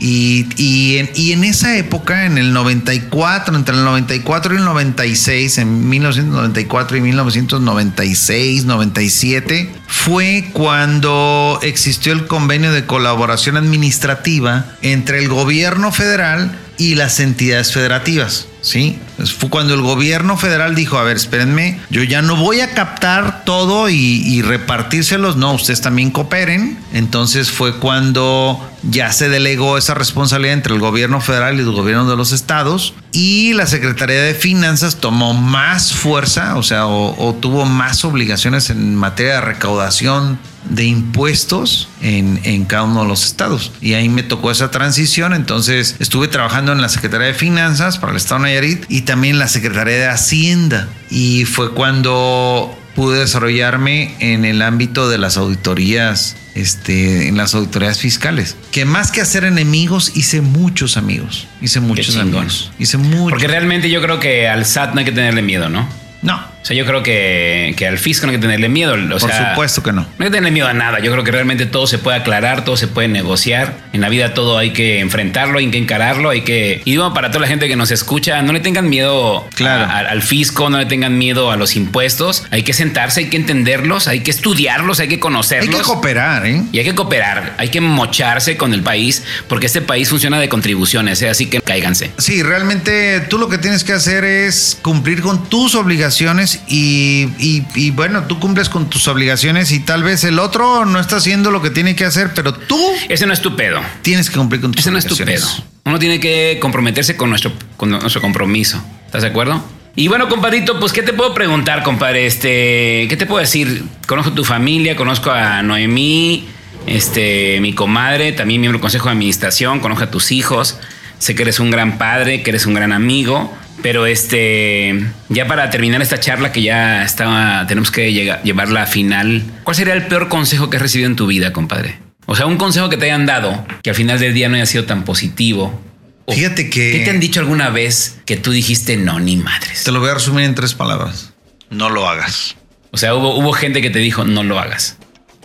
[0.04, 4.66] Y, y en, y en esa época, en el 94, entre el 94 y el
[4.66, 15.20] 96, en 1994 y 1996, 97, fue cuando existió el convenio de colaboración administrativa entre
[15.20, 18.48] el gobierno federal y las entidades federativas.
[18.62, 22.74] Sí, fue cuando el gobierno federal dijo, a ver, espérenme, yo ya no voy a
[22.74, 26.80] captar todo y, y repartírselos, no, ustedes también cooperen.
[26.94, 32.10] Entonces fue cuando ya se delegó esa responsabilidad entre el gobierno federal y los gobiernos
[32.10, 37.34] de los estados y la Secretaría de Finanzas tomó más fuerza, o sea, o, o
[37.36, 43.26] tuvo más obligaciones en materia de recaudación de impuestos en, en cada uno de los
[43.26, 43.72] estados.
[43.82, 48.12] Y ahí me tocó esa transición, entonces estuve trabajando en la Secretaría de Finanzas para
[48.12, 50.88] el estado de Nayarit y también la Secretaría de Hacienda.
[51.10, 58.00] Y fue cuando pude desarrollarme en el ámbito de las auditorías, este, en las auditorías
[58.00, 58.56] fiscales.
[58.72, 61.50] Que más que hacer enemigos, hice muchos amigos.
[61.62, 62.72] Hice muchos amigos.
[62.80, 63.32] Hice muchos.
[63.32, 65.90] Porque realmente yo creo que al SAT no hay que tenerle miedo, ¿no?
[66.22, 68.94] No, O sea, yo creo que, que al fisco no hay que tenerle miedo.
[68.94, 70.02] O por sea, supuesto que no.
[70.02, 71.00] No hay que tenerle miedo a nada.
[71.00, 73.74] Yo creo que realmente todo se puede aclarar, todo se puede negociar.
[73.94, 76.82] En la vida todo hay que enfrentarlo, hay que encararlo, hay que...
[76.86, 79.86] Y digo, para toda la gente que nos escucha, no le tengan miedo Claro.
[79.86, 82.44] a- al fisco, no le tengan miedo a los impuestos.
[82.52, 85.76] Hay que sentarse, hay que entenderlos, hay que estudiarlos, hay que Hay conocerlos.
[85.76, 86.62] que cooperar, ¿eh?
[86.72, 90.48] Y hay que cooperar, hay que mocharse con el país, porque este país funciona de
[90.48, 91.30] contribuciones, ¿eh?
[91.30, 92.12] así que cáiganse.
[92.18, 97.66] Sí, realmente tú lo que tienes que hacer es cumplir con tus obligaciones y, y-
[97.76, 101.52] y, bueno, tú cumples con tus obligaciones y tal vez el otro no está haciendo
[101.52, 102.80] lo que tiene que hacer, pero tú
[103.10, 103.80] Ese no es tu pedo.
[104.02, 105.56] tienes que cumplir con tus Ese no es tu obligaciones.
[105.56, 105.66] pedo.
[105.86, 108.84] Uno tiene que comprometerse con nuestro, con nuestro compromiso.
[109.06, 109.64] ¿Estás de acuerdo?
[109.96, 112.26] Y bueno, compadrito, pues, ¿qué te puedo preguntar, compadre?
[112.26, 113.84] Este, ¿qué te puedo decir?
[114.08, 116.48] Conozco tu familia, conozco a Noemí,
[116.88, 120.78] este, mi comadre, también miembro del consejo de administración, conozco a tus hijos.
[121.20, 123.56] Sé que eres un gran padre, que eres un gran amigo.
[123.82, 128.14] Pero este, ya para terminar esta charla que ya estaba, tenemos que
[128.44, 129.44] llevarla a final.
[129.64, 131.98] ¿Cuál sería el peor consejo que has recibido en tu vida, compadre?
[132.28, 134.66] O sea, un consejo que te hayan dado que al final del día no haya
[134.66, 135.82] sido tan positivo.
[136.26, 139.84] O- Fíjate que- ¿Qué te han dicho alguna vez que tú dijiste no, ni madres?
[139.84, 141.34] Te lo voy a resumir en tres palabras.
[141.72, 142.56] No lo hagas.
[142.92, 144.98] O sea, hubo, hubo gente que te dijo no lo hagas.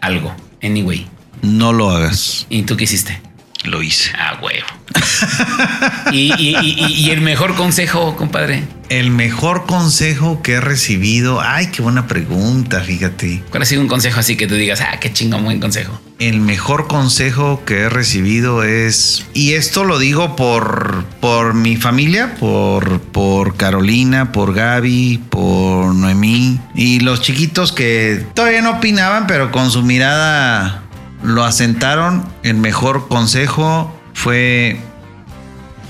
[0.03, 0.37] Algo.
[0.62, 1.07] Anyway.
[1.43, 2.47] No lo hagas.
[2.51, 3.20] ¿Y tú qué hiciste?
[3.67, 4.12] Lo hice.
[4.17, 4.67] Ah, huevo.
[6.12, 8.62] y, y- y- y el mejor consejo, compadre.
[8.89, 11.41] El mejor consejo que he recibido.
[11.41, 13.43] Ay, qué buena pregunta, fíjate.
[13.51, 16.01] ¿Cuál ha sido un consejo así que tú digas, ah, qué chingón, buen consejo?
[16.21, 22.37] El mejor consejo que he recibido es, y esto lo digo por, por mi familia,
[22.37, 29.51] por, por Carolina, por Gaby, por Noemí, y los chiquitos que todavía no opinaban, pero
[29.51, 30.85] con su mirada
[31.27, 32.27] lo asentaron.
[32.43, 34.81] El mejor consejo fue,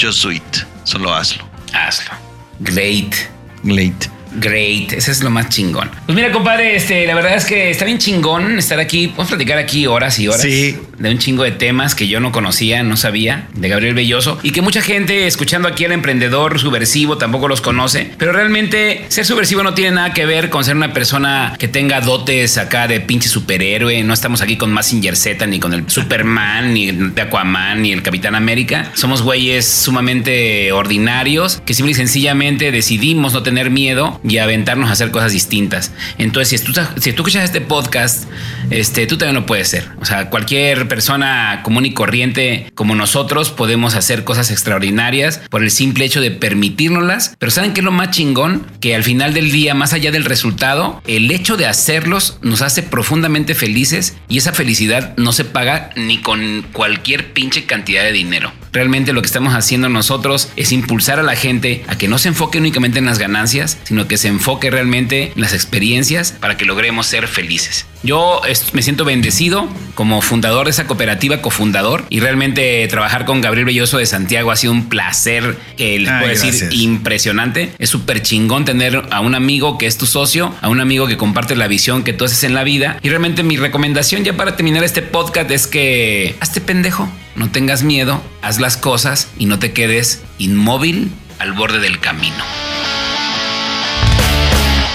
[0.00, 1.44] just do it, solo hazlo.
[1.72, 2.12] Hazlo.
[2.60, 3.14] Great.
[3.62, 4.15] Late.
[4.38, 5.90] Great, ese es lo más chingón.
[6.06, 9.08] Pues mira, compadre, este, la verdad es que está bien chingón estar aquí.
[9.08, 10.76] Podemos platicar aquí horas y horas Sí.
[10.98, 14.50] de un chingo de temas que yo no conocía, no sabía, de Gabriel Belloso, y
[14.52, 18.10] que mucha gente escuchando aquí al emprendedor subversivo tampoco los conoce.
[18.18, 22.00] Pero realmente ser subversivo no tiene nada que ver con ser una persona que tenga
[22.00, 24.02] dotes acá de pinche superhéroe.
[24.04, 28.02] No estamos aquí con Massinger Z, ni con el Superman, ni de Aquaman, ni el
[28.02, 28.90] Capitán América.
[28.94, 34.92] Somos güeyes sumamente ordinarios que simple y sencillamente decidimos no tener miedo y aventarnos a
[34.92, 35.92] hacer cosas distintas.
[36.18, 38.24] Entonces, si tú, si tú escuchas este podcast,
[38.70, 39.88] este, tú también lo puedes ser.
[40.00, 45.70] O sea, cualquier persona común y corriente como nosotros podemos hacer cosas extraordinarias por el
[45.70, 47.34] simple hecho de permitírnoslas.
[47.38, 48.66] Pero ¿saben qué es lo más chingón?
[48.80, 52.82] Que al final del día, más allá del resultado, el hecho de hacerlos nos hace
[52.82, 58.52] profundamente felices y esa felicidad no se paga ni con cualquier pinche cantidad de dinero.
[58.76, 62.28] Realmente lo que estamos haciendo nosotros es impulsar a la gente a que no se
[62.28, 66.66] enfoque únicamente en las ganancias, sino que se enfoque realmente en las experiencias para que
[66.66, 67.86] logremos ser felices.
[68.02, 68.42] Yo
[68.74, 73.96] me siento bendecido como fundador de esa cooperativa, cofundador, y realmente trabajar con Gabriel Belloso
[73.96, 77.72] de Santiago ha sido un placer, que les puedo decir, impresionante.
[77.78, 81.16] Es súper chingón tener a un amigo que es tu socio, a un amigo que
[81.16, 82.98] comparte la visión que tú haces en la vida.
[83.02, 87.82] Y realmente mi recomendación ya para terminar este podcast es que hazte pendejo, no tengas
[87.82, 92.42] miedo, haz las cosas y no te quedes inmóvil al borde del camino.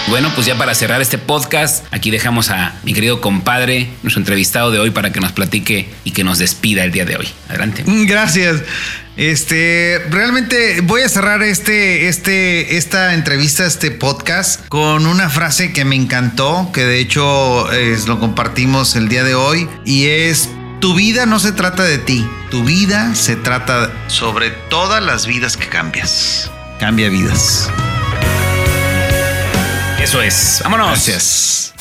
[0.08, 4.70] Bueno, pues ya para cerrar este podcast, aquí dejamos a mi querido compadre, nuestro entrevistado
[4.70, 7.28] de hoy, para que nos platique y que nos despida el día de hoy.
[7.48, 7.82] Adelante.
[7.86, 8.62] Mm, gracias.
[9.16, 15.86] Este, realmente voy a cerrar este, este, esta entrevista, este podcast, con una frase que
[15.86, 17.68] me encantó, que de hecho
[18.06, 20.50] lo compartimos el día de hoy, y es
[20.82, 25.56] tu vida no se trata de ti, tu vida se trata sobre todas las vidas
[25.56, 26.50] que cambias.
[26.80, 27.70] Cambia vidas.
[30.02, 30.58] Eso es.
[30.64, 30.88] Vámonos.
[30.88, 31.72] Gracias.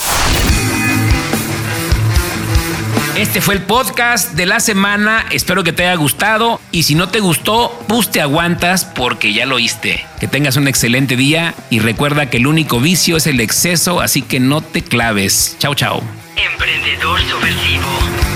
[3.16, 5.26] Este fue el podcast de la semana.
[5.32, 6.62] Espero que te haya gustado.
[6.72, 10.06] Y si no te gustó, pues te aguantas porque ya lo oíste.
[10.20, 14.22] Que tengas un excelente día y recuerda que el único vicio es el exceso, así
[14.22, 15.56] que no te claves.
[15.58, 16.04] Chao, chao.
[16.36, 18.31] Emprendedor subversivo